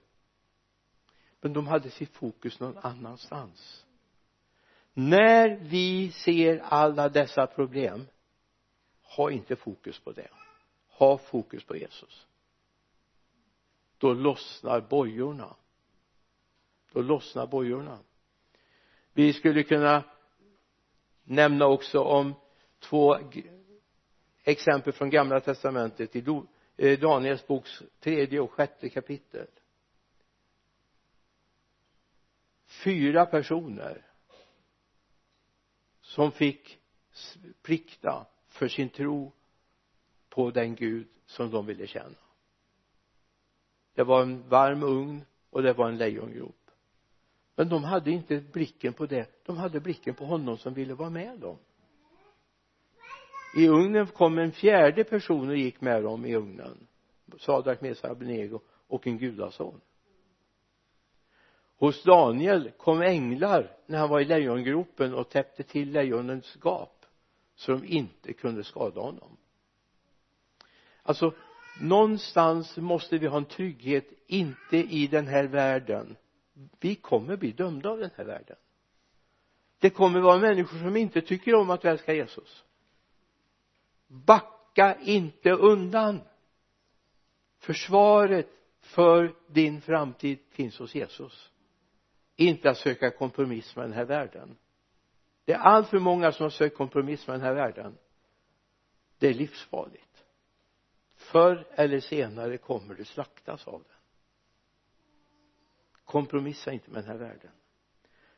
Men 1.42 1.54
de 1.54 1.68
hade 1.68 1.90
sitt 1.90 2.14
fokus 2.14 2.60
någon 2.60 2.78
annanstans. 2.78 3.86
När 4.94 5.50
vi 5.56 6.12
ser 6.12 6.60
alla 6.60 7.10
dessa 7.10 7.48
problem 7.48 8.08
ha 9.02 9.32
inte 9.32 9.56
fokus 9.56 10.00
på 10.00 10.12
det. 10.12 10.30
Ha 10.88 11.18
fokus 11.18 11.64
på 11.64 11.76
Jesus. 11.76 12.28
Då 13.98 14.14
lossnar 14.14 14.82
bojorna. 14.82 15.56
Då 16.92 17.02
lossnar 17.02 17.48
bojorna. 17.48 18.00
Vi 19.14 19.34
skulle 19.34 19.64
kunna 19.64 20.04
nämna 21.24 21.66
också 21.66 22.00
om 22.00 22.34
två 22.80 23.18
exempel 24.44 24.94
från 24.94 25.10
gamla 25.10 25.40
testamentet. 25.40 26.16
I 26.16 26.22
Eh, 26.82 27.00
Daniels 27.00 27.48
boks 27.48 27.84
tredje 28.00 28.40
och 28.40 28.52
sjätte 28.52 28.90
kapitel. 28.90 29.48
Fyra 32.84 33.26
personer 33.26 34.06
som 36.02 36.32
fick 36.32 36.80
plikta 37.62 38.26
för 38.48 38.68
sin 38.68 38.90
tro 38.90 39.32
på 40.30 40.52
den 40.52 40.76
Gud 40.76 41.08
som 41.26 41.52
de 41.52 41.66
ville 41.66 41.88
tjäna. 41.88 42.18
Det 43.94 44.04
var 44.04 44.22
en 44.22 44.50
varm 44.50 44.84
ugn 44.84 45.26
och 45.50 45.64
det 45.64 45.74
var 45.74 45.90
en 45.90 45.98
lejongrop. 45.98 46.72
Men 47.56 47.70
de 47.70 47.84
hade 47.84 48.12
inte 48.12 48.40
blicken 48.40 48.94
på 48.94 49.06
det. 49.06 49.46
De 49.46 49.58
hade 49.58 49.80
blicken 49.80 50.16
på 50.16 50.26
honom 50.26 50.58
som 50.58 50.74
ville 50.74 50.94
vara 50.94 51.10
med 51.10 51.40
dem 51.40 51.58
i 53.56 53.68
ugnen 53.68 54.08
kom 54.08 54.38
en 54.38 54.52
fjärde 54.52 55.04
person 55.04 55.50
och 55.50 55.58
gick 55.58 55.82
med 55.82 56.04
dem 56.04 56.26
i 56.26 56.36
ugnen. 56.36 56.88
Sadrak, 57.40 57.82
Mesa, 57.82 58.12
Abnego 58.12 58.60
och 58.88 59.08
en 59.08 59.18
gudason. 59.18 59.82
Hos 61.78 62.04
Daniel 62.04 62.72
kom 62.78 63.02
änglar 63.02 63.72
när 63.86 64.00
han 64.00 64.10
var 64.10 64.20
i 64.20 64.26
lejongropen 64.26 65.14
och 65.14 65.30
täppte 65.30 65.64
till 65.64 65.92
lejonens 65.92 66.58
gap 66.62 67.06
så 67.56 67.72
de 67.72 67.86
inte 67.86 68.34
kunde 68.34 68.64
skada 68.64 69.02
honom. 69.02 69.38
Alltså 71.04 71.34
någonstans 71.82 72.78
måste 72.78 73.18
vi 73.18 73.28
ha 73.28 73.38
en 73.38 73.46
trygghet 73.46 74.06
inte 74.28 74.78
i 74.78 75.08
den 75.08 75.28
här 75.28 75.44
världen. 75.44 76.16
Vi 76.80 76.96
kommer 76.96 77.38
bli 77.38 77.52
dömda 77.52 77.90
av 77.90 78.00
den 78.00 78.10
här 78.16 78.26
världen. 78.26 78.58
Det 79.80 79.90
kommer 79.90 80.20
vara 80.20 80.38
människor 80.38 80.78
som 80.78 80.98
inte 80.98 81.22
tycker 81.22 81.56
om 81.56 81.70
att 81.70 81.86
vi 81.86 81.90
älskar 81.90 82.14
Jesus 82.14 82.64
backa 84.10 84.98
inte 85.02 85.52
undan. 85.52 86.22
Försvaret 87.60 88.50
för 88.82 89.36
din 89.48 89.82
framtid 89.82 90.40
finns 90.50 90.80
hos 90.80 90.96
Jesus. 90.96 91.52
Inte 92.36 92.70
att 92.70 92.78
söka 92.78 93.12
kompromiss 93.12 93.76
med 93.76 93.86
den 93.86 93.94
här 93.94 94.06
världen. 94.06 94.58
Det 95.46 95.54
är 95.54 95.58
allt 95.58 95.88
för 95.88 96.00
många 96.00 96.32
som 96.32 96.44
har 96.44 96.50
sökt 96.50 96.78
kompromiss 96.78 97.28
med 97.28 97.34
den 97.34 97.46
här 97.46 97.54
världen. 97.54 97.98
Det 99.18 99.28
är 99.28 99.34
livsfarligt. 99.34 100.26
Förr 101.16 101.68
eller 101.72 102.00
senare 102.00 102.58
kommer 102.58 102.96
du 102.96 103.06
slaktas 103.06 103.68
av 103.68 103.84
den. 103.84 103.98
Kompromissa 106.06 106.72
inte 106.72 106.92
med 106.92 107.04
den 107.04 107.12
här 107.12 107.18
världen. 107.18 107.52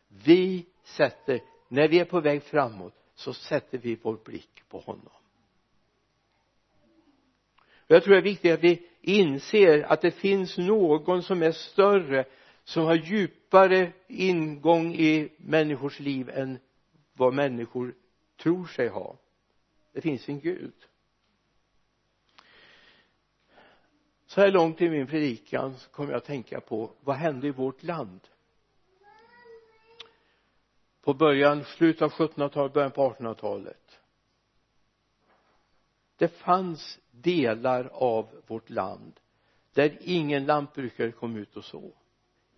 Vi 0.07 0.65
sätter 0.83 1.41
när 1.67 1.87
vi 1.87 1.99
är 1.99 2.05
på 2.05 2.21
väg 2.21 2.43
framåt 2.43 2.93
så 3.15 3.33
sätter 3.33 3.77
vi 3.77 3.95
vår 3.95 4.17
blick 4.25 4.63
på 4.69 4.79
honom 4.79 5.20
jag 7.95 8.03
tror 8.03 8.13
det 8.13 8.19
är 8.19 8.23
viktigt 8.23 8.53
att 8.53 8.63
vi 8.63 8.87
inser 9.01 9.83
att 9.83 10.01
det 10.01 10.11
finns 10.11 10.57
någon 10.57 11.23
som 11.23 11.43
är 11.43 11.51
större 11.51 12.25
som 12.63 12.83
har 12.83 12.95
djupare 12.95 13.91
ingång 14.07 14.93
i 14.93 15.29
människors 15.37 15.99
liv 15.99 16.29
än 16.29 16.59
vad 17.13 17.33
människor 17.33 17.95
tror 18.37 18.65
sig 18.65 18.87
ha. 18.87 19.17
Det 19.93 20.01
finns 20.01 20.29
en 20.29 20.39
Gud. 20.39 20.73
Så 24.25 24.41
här 24.41 24.51
långt 24.51 24.81
i 24.81 24.89
min 24.89 25.07
predikan 25.07 25.77
så 25.77 25.89
kommer 25.89 26.11
jag 26.11 26.17
att 26.17 26.25
tänka 26.25 26.61
på 26.61 26.91
vad 27.01 27.15
hände 27.15 27.47
i 27.47 27.51
vårt 27.51 27.83
land. 27.83 28.19
På 31.01 31.13
början, 31.13 31.63
slutet 31.63 32.01
av 32.01 32.11
1700-talet, 32.11 32.73
början 32.73 32.91
på 32.91 33.09
1800-talet 33.09 33.80
det 36.21 36.27
fanns 36.27 36.99
delar 37.11 37.89
av 37.93 38.41
vårt 38.47 38.69
land 38.69 39.19
där 39.73 39.97
ingen 40.01 40.45
lantbrukare 40.45 41.11
kom 41.11 41.35
ut 41.35 41.57
och 41.57 41.63
så 41.63 41.91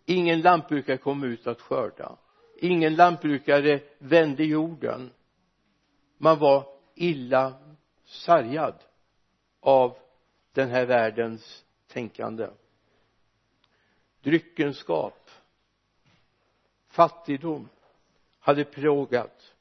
ingen 0.06 0.42
lantbrukare 0.42 0.98
kom 0.98 1.24
ut 1.24 1.48
att 1.48 1.62
skörda. 1.62 2.18
Ingen 2.58 2.96
lantbrukare 2.96 3.82
vände 3.98 4.44
jorden. 4.44 5.12
Man 6.18 6.40
var 6.40 6.68
illa 6.96 7.54
sargad 8.06 8.76
av 9.60 9.98
den 10.52 10.70
här 10.70 10.86
världens 10.86 11.66
tänkande. 11.88 12.48
Dryckenskap 14.22 15.30
fattigdom 16.88 17.70
hade 18.40 18.66
plågat. 18.66 19.54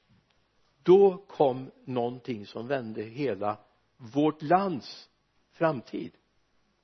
Då 0.82 1.16
kom 1.16 1.70
någonting 1.84 2.46
som 2.46 2.66
vände 2.66 3.02
hela 3.02 3.58
vårt 4.02 4.42
lands 4.42 5.08
framtid. 5.52 6.12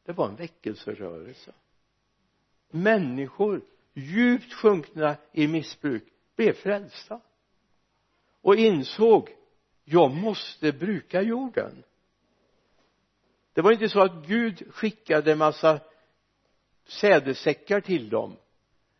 Det 0.04 0.12
var 0.12 0.28
en 0.28 0.36
väckelserörelse. 0.36 1.52
Människor 2.70 3.62
djupt 3.94 4.52
sjunkna 4.52 5.16
i 5.32 5.46
missbruk 5.46 6.04
blev 6.36 6.52
frälsta 6.52 7.20
och 8.40 8.56
insåg 8.56 9.36
jag 9.84 10.10
måste 10.10 10.72
bruka 10.72 11.22
jorden. 11.22 11.84
Det 13.52 13.62
var 13.62 13.72
inte 13.72 13.88
så 13.88 14.00
att 14.00 14.26
Gud 14.26 14.74
skickade 14.74 15.32
en 15.32 15.38
massa 15.38 15.80
sädesäckar 16.84 17.80
till 17.80 18.08
dem 18.08 18.36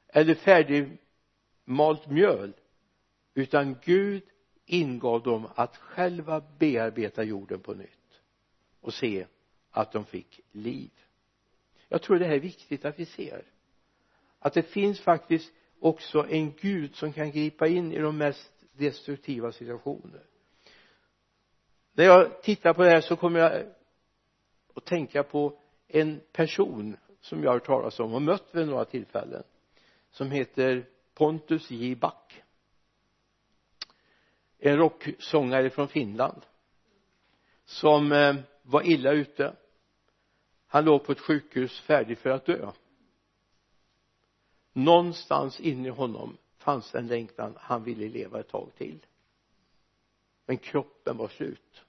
eller 0.09 0.35
färdigmalt 0.35 2.11
mjöl 2.11 2.53
utan 3.35 3.77
Gud 3.85 4.23
ingav 4.67 5.23
dem 5.23 5.49
att 5.55 5.77
själva 5.77 6.43
bearbeta 6.59 7.23
jorden 7.23 7.61
på 7.61 7.75
nytt 7.75 7.98
och 8.89 8.95
se 8.95 9.27
att 9.71 9.93
de 9.93 10.05
fick 10.05 10.41
liv. 10.53 10.91
Jag 11.89 12.03
tror 12.03 12.19
det 12.19 12.25
här 12.25 12.35
är 12.35 12.41
viktigt 12.41 12.85
att 12.85 12.99
vi 12.99 13.05
ser. 13.05 13.45
Att 14.39 14.55
det 14.55 14.63
finns 14.63 15.01
faktiskt 15.01 15.53
också 15.81 16.27
en 16.29 16.53
Gud 16.53 16.95
som 16.95 17.13
kan 17.13 17.31
gripa 17.31 17.67
in 17.67 17.93
i 17.93 17.99
de 17.99 18.19
mest 18.19 18.53
destruktiva 18.73 19.53
situationer. 19.53 20.23
När 21.93 22.05
jag 22.05 22.43
tittar 22.43 22.75
på 22.75 22.83
det 22.83 22.91
här 22.91 23.01
så 23.01 23.17
kommer 23.17 23.41
jag 23.41 23.67
att 24.75 24.85
tänka 24.85 25.23
på 25.23 25.59
en 25.89 26.21
person 26.33 26.97
som 27.21 27.43
jag 27.43 27.51
har 27.51 27.55
hört 27.55 27.67
talas 27.67 28.01
om 28.01 28.15
och 28.15 28.23
mött 28.23 28.49
vid 28.53 28.67
några 28.67 28.85
tillfällen 28.85 29.43
som 30.11 30.31
heter 30.31 30.87
Pontus 31.15 31.71
J. 31.71 31.95
Back 31.95 32.43
en 34.59 34.77
rocksångare 34.77 35.71
från 35.71 35.89
Finland 35.89 36.43
som 37.65 38.13
eh, 38.13 38.35
var 38.71 38.87
illa 38.87 39.13
ute. 39.13 39.57
Han 40.67 40.85
låg 40.85 41.05
på 41.05 41.13
ett 41.13 41.21
sjukhus 41.21 41.81
färdig 41.81 42.19
för 42.19 42.31
att 42.31 42.47
dö. 42.47 42.73
Någonstans 44.73 45.61
inne 45.61 45.89
i 45.89 45.91
honom 45.91 46.37
fanns 46.59 46.91
det 46.91 46.99
en 46.99 47.07
längtan 47.07 47.55
han 47.57 47.85
ville 47.85 48.09
leva 48.09 48.41
ett 48.41 48.49
tag 48.49 48.71
till. 48.77 49.07
Men 50.47 50.59
kroppen 50.59 51.17
var 51.17 51.29
slut. 51.29 51.85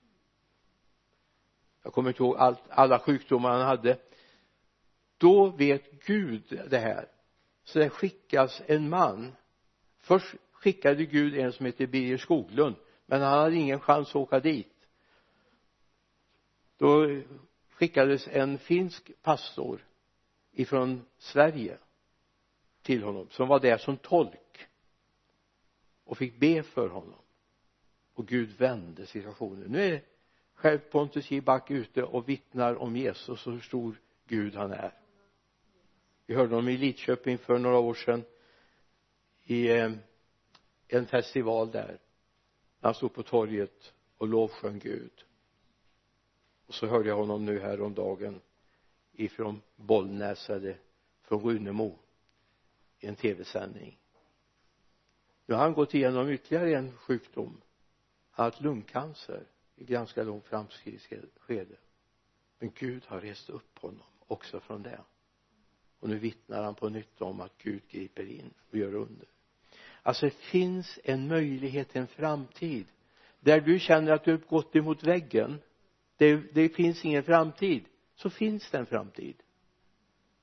Jag 1.83 1.93
kommer 1.93 2.09
inte 2.09 2.23
ihåg 2.23 2.37
allt, 2.37 2.61
alla 2.69 2.99
sjukdomar 2.99 3.51
han 3.51 3.61
hade. 3.61 3.97
Då 5.17 5.47
vet 5.49 6.05
Gud 6.05 6.61
det 6.69 6.77
här. 6.77 7.07
Så 7.63 7.79
det 7.79 7.89
skickas 7.89 8.61
en 8.65 8.89
man. 8.89 9.35
Först 9.97 10.35
skickade 10.51 11.05
Gud 11.05 11.35
en 11.35 11.53
som 11.53 11.65
heter 11.65 11.87
Birger 11.87 12.17
Skoglund 12.17 12.75
men 13.05 13.21
han 13.21 13.39
hade 13.39 13.55
ingen 13.55 13.79
chans 13.79 14.09
att 14.09 14.15
åka 14.15 14.39
dit 14.39 14.78
då 16.79 17.21
skickades 17.69 18.27
en 18.27 18.57
finsk 18.57 19.11
pastor 19.21 19.85
ifrån 20.51 21.05
Sverige 21.17 21.77
till 22.81 23.03
honom 23.03 23.27
som 23.29 23.47
var 23.47 23.59
där 23.59 23.77
som 23.77 23.97
tolk 23.97 24.67
och 26.03 26.17
fick 26.17 26.39
be 26.39 26.63
för 26.63 26.89
honom. 26.89 27.19
Och 28.13 28.27
Gud 28.27 28.57
vände 28.57 29.05
situationen. 29.05 29.71
Nu 29.71 29.81
är 29.81 30.03
själv 30.53 30.79
Pontus 30.79 31.31
J. 31.31 31.41
Back 31.41 31.71
ute 31.71 32.03
och 32.03 32.29
vittnar 32.29 32.75
om 32.75 32.95
Jesus 32.95 33.47
och 33.47 33.53
hur 33.53 33.59
stor 33.59 34.01
Gud 34.27 34.55
han 34.55 34.71
är. 34.71 34.93
Vi 36.25 36.35
hörde 36.35 36.55
honom 36.55 36.69
i 36.69 36.77
Lidköping 36.77 37.37
för 37.37 37.59
några 37.59 37.77
år 37.77 37.93
sedan 37.93 38.23
i 39.43 39.69
eh, 39.69 39.91
en 40.87 41.05
festival 41.05 41.71
där. 41.71 41.99
Han 42.81 42.93
stod 42.93 43.13
på 43.13 43.23
torget 43.23 43.93
och 44.17 44.27
lovsjöng 44.27 44.79
Gud 44.79 45.25
och 46.69 46.75
så 46.75 46.87
hörde 46.87 47.09
jag 47.09 47.15
honom 47.15 47.45
nu 47.45 47.59
häromdagen 47.59 48.41
ifrån 49.11 49.61
Bollnäs 49.75 50.49
eller 50.49 50.77
från 51.21 51.41
Runemo 51.41 51.99
i 52.99 53.07
en 53.07 53.15
tv-sändning. 53.15 53.99
Nu 55.45 55.55
har 55.55 55.61
han 55.61 55.73
gått 55.73 55.93
igenom 55.93 56.29
ytterligare 56.29 56.77
en 56.77 56.97
sjukdom. 56.97 57.61
Han 58.31 58.43
har 58.43 58.51
haft 58.51 58.61
lungcancer 58.61 59.43
i 59.75 59.85
ganska 59.85 60.23
långt 60.23 60.45
framskridet 60.45 61.29
skede 61.39 61.75
men 62.59 62.71
Gud 62.75 63.03
har 63.05 63.21
rest 63.21 63.49
upp 63.49 63.79
honom 63.79 64.05
också 64.27 64.59
från 64.59 64.83
det. 64.83 65.01
Och 65.99 66.09
nu 66.09 66.17
vittnar 66.17 66.63
han 66.63 66.75
på 66.75 66.89
nytt 66.89 67.21
om 67.21 67.41
att 67.41 67.57
Gud 67.57 67.81
griper 67.89 68.25
in 68.25 68.53
och 68.69 68.77
gör 68.77 68.93
under. 68.95 69.27
Alltså 70.03 70.25
det 70.25 70.35
finns 70.35 70.99
en 71.03 71.27
möjlighet 71.27 71.89
till 71.89 72.01
en 72.01 72.07
framtid 72.07 72.85
där 73.39 73.61
du 73.61 73.79
känner 73.79 74.11
att 74.11 74.23
du 74.23 74.31
har 74.31 74.37
gått 74.37 74.75
emot 74.75 75.03
väggen 75.03 75.61
det, 76.19 76.53
det 76.53 76.69
finns 76.69 77.05
ingen 77.05 77.23
framtid 77.23 77.85
så 78.15 78.29
finns 78.29 78.71
det 78.71 78.77
en 78.77 78.85
framtid. 78.85 79.35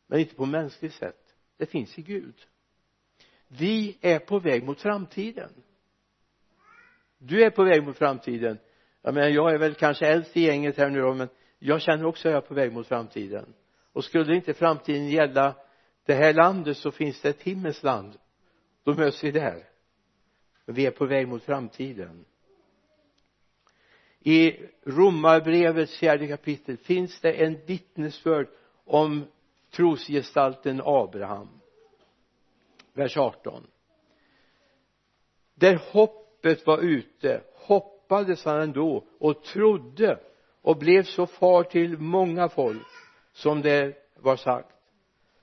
Men 0.06 0.20
inte 0.20 0.34
på 0.34 0.46
mänskligt 0.46 0.94
sätt. 0.94 1.34
Det 1.56 1.66
finns 1.66 1.98
i 1.98 2.02
Gud. 2.02 2.34
Vi 3.48 3.98
är 4.00 4.18
på 4.18 4.38
väg 4.38 4.64
mot 4.64 4.80
framtiden. 4.80 5.50
Du 7.18 7.44
är 7.44 7.50
på 7.50 7.64
väg 7.64 7.82
mot 7.82 7.98
framtiden. 7.98 8.58
Jag 9.02 9.14
menar 9.14 9.28
jag 9.28 9.54
är 9.54 9.58
väl 9.58 9.74
kanske 9.74 10.06
äldst 10.06 10.36
i 10.36 10.40
gänget 10.40 10.76
här 10.76 10.90
nu 10.90 11.00
då 11.00 11.14
men 11.14 11.28
jag 11.58 11.82
känner 11.82 12.04
också 12.04 12.28
att 12.28 12.32
jag 12.32 12.42
är 12.42 12.48
på 12.48 12.54
väg 12.54 12.72
mot 12.72 12.86
framtiden. 12.86 13.54
Och 13.92 14.04
skulle 14.04 14.36
inte 14.36 14.54
framtiden 14.54 15.08
gälla 15.08 15.54
det 16.04 16.14
här 16.14 16.34
landet 16.34 16.76
så 16.76 16.90
finns 16.90 17.20
det 17.20 17.28
ett 17.28 17.42
himmelskt 17.42 17.82
land 17.82 18.18
då 18.84 18.94
möts 18.94 19.24
vi 19.24 19.30
där. 19.30 19.68
Men 20.64 20.74
vi 20.74 20.86
är 20.86 20.90
på 20.90 21.06
väg 21.06 21.28
mot 21.28 21.42
framtiden 21.42 22.24
i 24.26 24.56
romarbrevets 24.84 25.98
fjärde 25.98 26.28
kapitel 26.28 26.76
finns 26.76 27.20
det 27.20 27.32
en 27.32 27.66
vittnesbörd 27.66 28.48
om 28.84 29.24
trosgestalten 29.70 30.82
Abraham. 30.84 31.48
Vers 32.92 33.16
18 33.16 33.66
där 35.54 35.80
hoppet 35.92 36.66
var 36.66 36.78
ute 36.78 37.42
hoppades 37.54 38.44
han 38.44 38.60
ändå 38.60 39.04
och 39.18 39.42
trodde 39.42 40.18
och 40.62 40.76
blev 40.76 41.02
så 41.02 41.26
far 41.26 41.62
till 41.62 41.98
många 41.98 42.48
folk 42.48 42.86
som 43.32 43.62
det 43.62 43.96
var 44.14 44.36
sagt. 44.36 44.72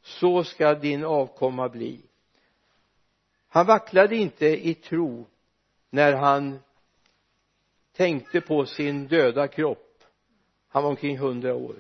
Så 0.02 0.44
ska 0.44 0.74
din 0.74 1.06
avkomma 1.06 1.70
bli. 1.70 2.02
Han 3.48 3.66
vacklade 3.66 4.16
inte 4.16 4.46
i 4.46 4.74
tro 4.74 5.26
när 5.90 6.14
han 6.14 6.60
tänkte 7.96 8.42
på 8.42 8.66
sin 8.66 9.08
döda 9.08 9.48
kropp. 9.48 10.04
Han 10.70 10.84
var 10.84 10.90
omkring 10.90 11.18
hundra 11.18 11.56
år. 11.56 11.76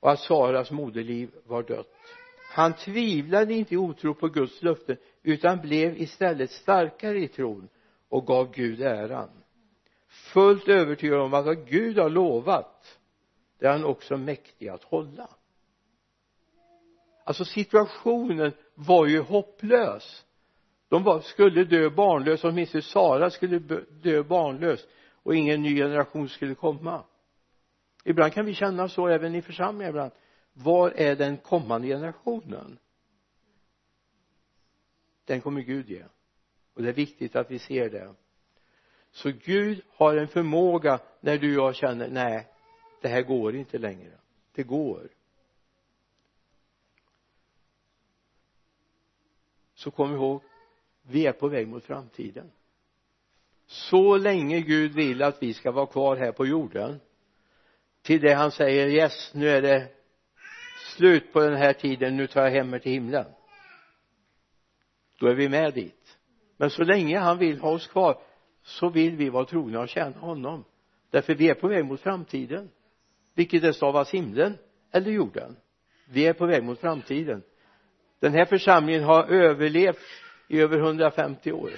Och 0.00 0.10
att 0.10 0.20
Saras 0.20 0.70
moderliv 0.70 1.30
var 1.44 1.62
dött. 1.62 1.94
Han 2.54 2.72
tvivlade 2.72 3.54
inte 3.54 3.74
i 3.74 3.76
otro 3.76 4.14
på 4.14 4.28
Guds 4.28 4.62
löften 4.62 4.96
utan 5.22 5.60
blev 5.60 6.02
istället 6.02 6.50
starkare 6.50 7.18
i 7.18 7.28
tron 7.28 7.68
och 8.08 8.26
gav 8.26 8.52
Gud 8.54 8.82
äran. 8.82 9.28
Fullt 10.08 10.68
övertygad 10.68 11.20
om 11.20 11.34
att 11.34 11.44
vad 11.44 11.66
Gud 11.68 11.98
har 11.98 12.10
lovat 12.10 12.98
det 13.62 13.68
är 13.68 13.72
han 13.72 13.84
också 13.84 14.16
mäktig 14.16 14.68
att 14.68 14.84
hålla. 14.84 15.28
Alltså 17.24 17.44
situationen 17.44 18.52
var 18.74 19.06
ju 19.06 19.20
hopplös. 19.20 20.24
De 20.88 21.02
var, 21.02 21.20
skulle 21.20 21.64
dö 21.64 21.90
barnlös 21.90 22.44
åtminstone 22.44 22.82
Sara 22.82 23.30
skulle 23.30 23.58
dö 24.02 24.22
barnlös 24.22 24.86
och 25.22 25.36
ingen 25.36 25.62
ny 25.62 25.76
generation 25.76 26.28
skulle 26.28 26.54
komma. 26.54 27.04
Ibland 28.04 28.32
kan 28.32 28.46
vi 28.46 28.54
känna 28.54 28.88
så 28.88 29.08
även 29.08 29.34
i 29.34 29.42
församlingar 29.42 29.90
ibland. 29.90 30.12
Var 30.52 30.90
är 30.90 31.16
den 31.16 31.36
kommande 31.36 31.88
generationen? 31.88 32.78
Den 35.24 35.40
kommer 35.40 35.60
Gud 35.60 35.90
ge. 35.90 36.04
Och 36.74 36.82
det 36.82 36.88
är 36.88 36.92
viktigt 36.92 37.36
att 37.36 37.50
vi 37.50 37.58
ser 37.58 37.90
det. 37.90 38.14
Så 39.10 39.32
Gud 39.44 39.82
har 39.88 40.16
en 40.16 40.28
förmåga 40.28 41.00
när 41.20 41.38
du 41.38 41.58
och 41.58 41.66
jag 41.66 41.74
känner 41.74 42.08
nej 42.08 42.48
det 43.00 43.08
här 43.08 43.22
går 43.22 43.54
inte 43.54 43.78
längre. 43.78 44.18
Det 44.52 44.62
går. 44.62 45.08
Så 49.74 49.90
kom 49.90 50.12
ihåg 50.12 50.42
vi 51.02 51.26
är 51.26 51.32
på 51.32 51.48
väg 51.48 51.68
mot 51.68 51.84
framtiden 51.84 52.50
så 53.72 54.16
länge 54.16 54.60
Gud 54.60 54.94
vill 54.94 55.22
att 55.22 55.42
vi 55.42 55.54
ska 55.54 55.70
vara 55.70 55.86
kvar 55.86 56.16
här 56.16 56.32
på 56.32 56.46
jorden 56.46 57.00
till 58.02 58.20
det 58.20 58.32
han 58.32 58.50
säger 58.50 58.86
yes 58.86 59.30
nu 59.34 59.48
är 59.48 59.62
det 59.62 59.88
slut 60.96 61.32
på 61.32 61.40
den 61.40 61.56
här 61.56 61.72
tiden 61.72 62.16
nu 62.16 62.26
tar 62.26 62.42
jag 62.42 62.50
hem 62.50 62.74
er 62.74 62.78
till 62.78 62.92
himlen. 62.92 63.24
Då 65.18 65.26
är 65.26 65.34
vi 65.34 65.48
med 65.48 65.74
dit. 65.74 66.18
Men 66.56 66.70
så 66.70 66.84
länge 66.84 67.18
han 67.18 67.38
vill 67.38 67.60
ha 67.60 67.70
oss 67.70 67.86
kvar 67.86 68.22
så 68.62 68.88
vill 68.88 69.16
vi 69.16 69.28
vara 69.28 69.44
trogna 69.44 69.80
och 69.80 69.88
tjäna 69.88 70.18
honom. 70.18 70.64
Därför 71.10 71.34
vi 71.34 71.48
är 71.48 71.54
på 71.54 71.68
väg 71.68 71.84
mot 71.84 72.00
framtiden 72.00 72.70
vilket 73.34 73.64
är 73.64 73.72
stavas 73.72 74.14
himlen 74.14 74.58
eller 74.90 75.10
jorden. 75.10 75.56
Vi 76.08 76.26
är 76.26 76.32
på 76.32 76.46
väg 76.46 76.64
mot 76.64 76.80
framtiden. 76.80 77.42
Den 78.20 78.32
här 78.32 78.44
församlingen 78.44 79.04
har 79.04 79.24
överlevt 79.24 79.98
i 80.48 80.60
över 80.60 80.78
150 80.78 81.52
år 81.52 81.70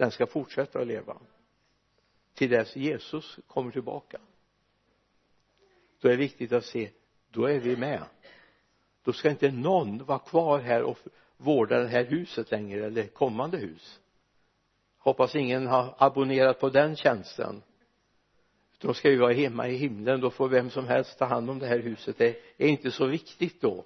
den 0.00 0.10
ska 0.10 0.26
fortsätta 0.26 0.80
att 0.80 0.86
leva. 0.86 1.16
Till 2.34 2.50
dess 2.50 2.76
Jesus 2.76 3.38
kommer 3.46 3.70
tillbaka 3.70 4.20
då 6.00 6.08
är 6.08 6.12
det 6.12 6.18
viktigt 6.18 6.52
att 6.52 6.64
se 6.64 6.90
då 7.30 7.44
är 7.44 7.60
vi 7.60 7.76
med. 7.76 8.04
Då 9.02 9.12
ska 9.12 9.30
inte 9.30 9.50
någon 9.50 10.04
vara 10.04 10.18
kvar 10.18 10.58
här 10.58 10.82
och 10.82 10.98
vårda 11.36 11.78
det 11.80 11.88
här 11.88 12.04
huset 12.04 12.50
längre 12.50 12.86
eller 12.86 13.06
kommande 13.06 13.58
hus. 13.58 14.00
Hoppas 14.98 15.34
ingen 15.34 15.66
har 15.66 15.94
abonnerat 15.98 16.60
på 16.60 16.68
den 16.68 16.96
tjänsten. 16.96 17.62
Då 18.78 18.94
ska 18.94 19.10
vi 19.10 19.16
vara 19.16 19.32
hemma 19.32 19.68
i 19.68 19.76
himlen 19.76 20.20
då 20.20 20.30
får 20.30 20.48
vem 20.48 20.70
som 20.70 20.86
helst 20.86 21.18
ta 21.18 21.24
hand 21.24 21.50
om 21.50 21.58
det 21.58 21.66
här 21.66 21.78
huset. 21.78 22.18
Det 22.18 22.40
är 22.56 22.68
inte 22.68 22.90
så 22.90 23.06
viktigt 23.06 23.60
då. 23.60 23.84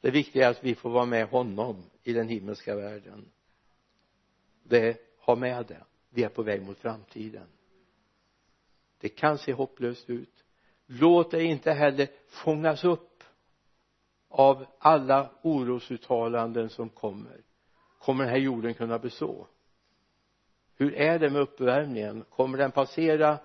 Det 0.00 0.10
viktiga 0.10 0.46
är 0.46 0.50
att 0.50 0.64
vi 0.64 0.74
får 0.74 0.90
vara 0.90 1.06
med 1.06 1.28
honom 1.28 1.82
i 2.02 2.12
den 2.12 2.28
himmelska 2.28 2.76
världen. 2.76 3.30
Det 4.62 5.13
ha 5.24 5.34
med 5.34 5.66
det. 5.66 5.84
Vi 6.10 6.22
är 6.22 6.28
på 6.28 6.42
väg 6.42 6.62
mot 6.62 6.78
framtiden. 6.78 7.46
Det 8.98 9.08
kan 9.08 9.38
se 9.38 9.52
hopplöst 9.52 10.10
ut. 10.10 10.44
Låt 10.86 11.30
dig 11.30 11.44
inte 11.44 11.72
heller 11.72 12.08
fångas 12.28 12.84
upp 12.84 13.24
av 14.28 14.66
alla 14.78 15.30
orosuttalanden 15.42 16.70
som 16.70 16.88
kommer. 16.88 17.40
Kommer 17.98 18.24
den 18.24 18.32
här 18.32 18.40
jorden 18.40 18.74
kunna 18.74 18.98
bestå? 18.98 19.46
Hur 20.76 20.94
är 20.94 21.18
det 21.18 21.30
med 21.30 21.42
uppvärmningen? 21.42 22.24
Kommer 22.30 22.58
den 22.58 22.70
passera 22.70 23.38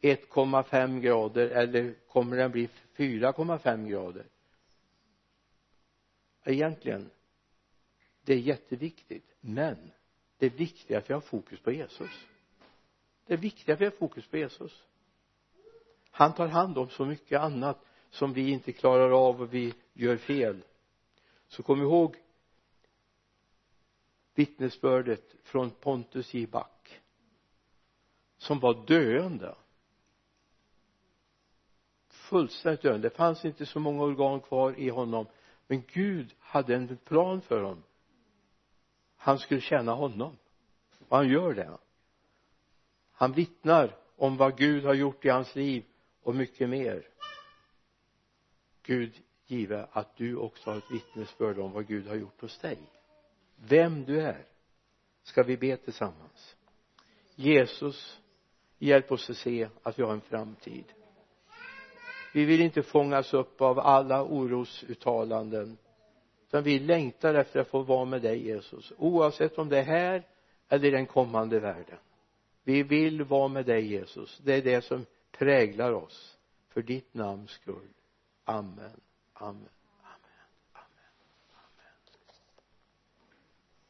1,5 0.00 1.00
grader 1.00 1.48
eller 1.48 1.94
kommer 2.08 2.36
den 2.36 2.50
bli 2.50 2.68
4,5 2.96 3.88
grader? 3.88 4.26
Egentligen 6.44 7.10
det 8.22 8.32
är 8.32 8.38
jätteviktigt. 8.38 9.36
Men 9.40 9.90
det 10.38 10.46
är 10.46 10.50
viktigt 10.50 10.96
att 10.96 11.10
vi 11.10 11.14
har 11.14 11.20
fokus 11.20 11.60
på 11.60 11.72
Jesus. 11.72 12.10
Det 13.26 13.34
är 13.34 13.38
viktigt 13.38 13.68
att 13.68 13.80
vi 13.80 13.84
har 13.84 13.92
fokus 13.92 14.26
på 14.26 14.36
Jesus. 14.36 14.82
Han 16.10 16.34
tar 16.34 16.48
hand 16.48 16.78
om 16.78 16.88
så 16.88 17.04
mycket 17.04 17.40
annat 17.40 17.84
som 18.10 18.32
vi 18.32 18.50
inte 18.50 18.72
klarar 18.72 19.28
av 19.28 19.42
och 19.42 19.54
vi 19.54 19.74
gör 19.92 20.16
fel. 20.16 20.62
Så 21.48 21.62
kom 21.62 21.82
ihåg 21.82 22.16
vittnesbördet 24.34 25.34
från 25.42 25.70
Pontus 25.70 26.34
J. 26.34 26.46
Back 26.46 27.00
som 28.38 28.60
var 28.60 28.86
döende. 28.86 29.54
Fullständigt 32.08 32.82
döende. 32.82 33.08
Det 33.08 33.14
fanns 33.14 33.44
inte 33.44 33.66
så 33.66 33.80
många 33.80 34.02
organ 34.02 34.40
kvar 34.40 34.74
i 34.78 34.88
honom 34.88 35.26
men 35.66 35.82
Gud 35.92 36.34
hade 36.38 36.74
en 36.74 36.96
plan 36.96 37.40
för 37.40 37.62
honom 37.62 37.82
han 39.18 39.38
skulle 39.38 39.60
tjäna 39.60 39.92
honom. 39.92 40.36
Och 41.08 41.16
han 41.16 41.28
gör 41.28 41.54
det. 41.54 41.78
Han 43.12 43.32
vittnar 43.32 43.96
om 44.16 44.36
vad 44.36 44.56
Gud 44.56 44.84
har 44.84 44.94
gjort 44.94 45.24
i 45.24 45.28
hans 45.28 45.54
liv 45.54 45.84
och 46.22 46.34
mycket 46.34 46.68
mer. 46.68 47.08
Gud 48.82 49.12
give 49.46 49.86
att 49.92 50.16
du 50.16 50.36
också 50.36 50.70
har 50.70 50.78
ett 50.78 50.90
vittnesbörd 50.90 51.58
om 51.58 51.72
vad 51.72 51.86
Gud 51.86 52.06
har 52.06 52.14
gjort 52.14 52.40
hos 52.40 52.58
dig. 52.58 52.78
Vem 53.56 54.04
du 54.04 54.20
är 54.20 54.46
ska 55.22 55.42
vi 55.42 55.56
be 55.56 55.76
tillsammans. 55.76 56.56
Jesus 57.34 58.20
hjälp 58.78 59.12
oss 59.12 59.30
att 59.30 59.36
se 59.36 59.68
att 59.82 59.98
vi 59.98 60.02
har 60.02 60.12
en 60.12 60.20
framtid. 60.20 60.84
Vi 62.34 62.44
vill 62.44 62.60
inte 62.60 62.82
fångas 62.82 63.34
upp 63.34 63.60
av 63.60 63.78
alla 63.78 64.24
orosuttalanden 64.24 65.78
utan 66.48 66.62
vi 66.62 66.78
längtar 66.78 67.34
efter 67.34 67.60
att 67.60 67.68
få 67.68 67.82
vara 67.82 68.04
med 68.04 68.22
dig 68.22 68.46
Jesus. 68.46 68.92
Oavsett 68.96 69.58
om 69.58 69.68
det 69.68 69.78
är 69.78 69.82
här 69.82 70.26
eller 70.68 70.88
i 70.88 70.90
den 70.90 71.06
kommande 71.06 71.60
världen. 71.60 71.98
Vi 72.64 72.82
vill 72.82 73.22
vara 73.22 73.48
med 73.48 73.66
dig 73.66 73.86
Jesus. 73.86 74.40
Det 74.44 74.54
är 74.54 74.62
det 74.62 74.84
som 74.84 75.06
präglar 75.32 75.92
oss. 75.92 76.38
För 76.68 76.82
ditt 76.82 77.14
namns 77.14 77.50
skull. 77.50 77.88
Amen. 78.44 79.00
Amen. 79.32 79.68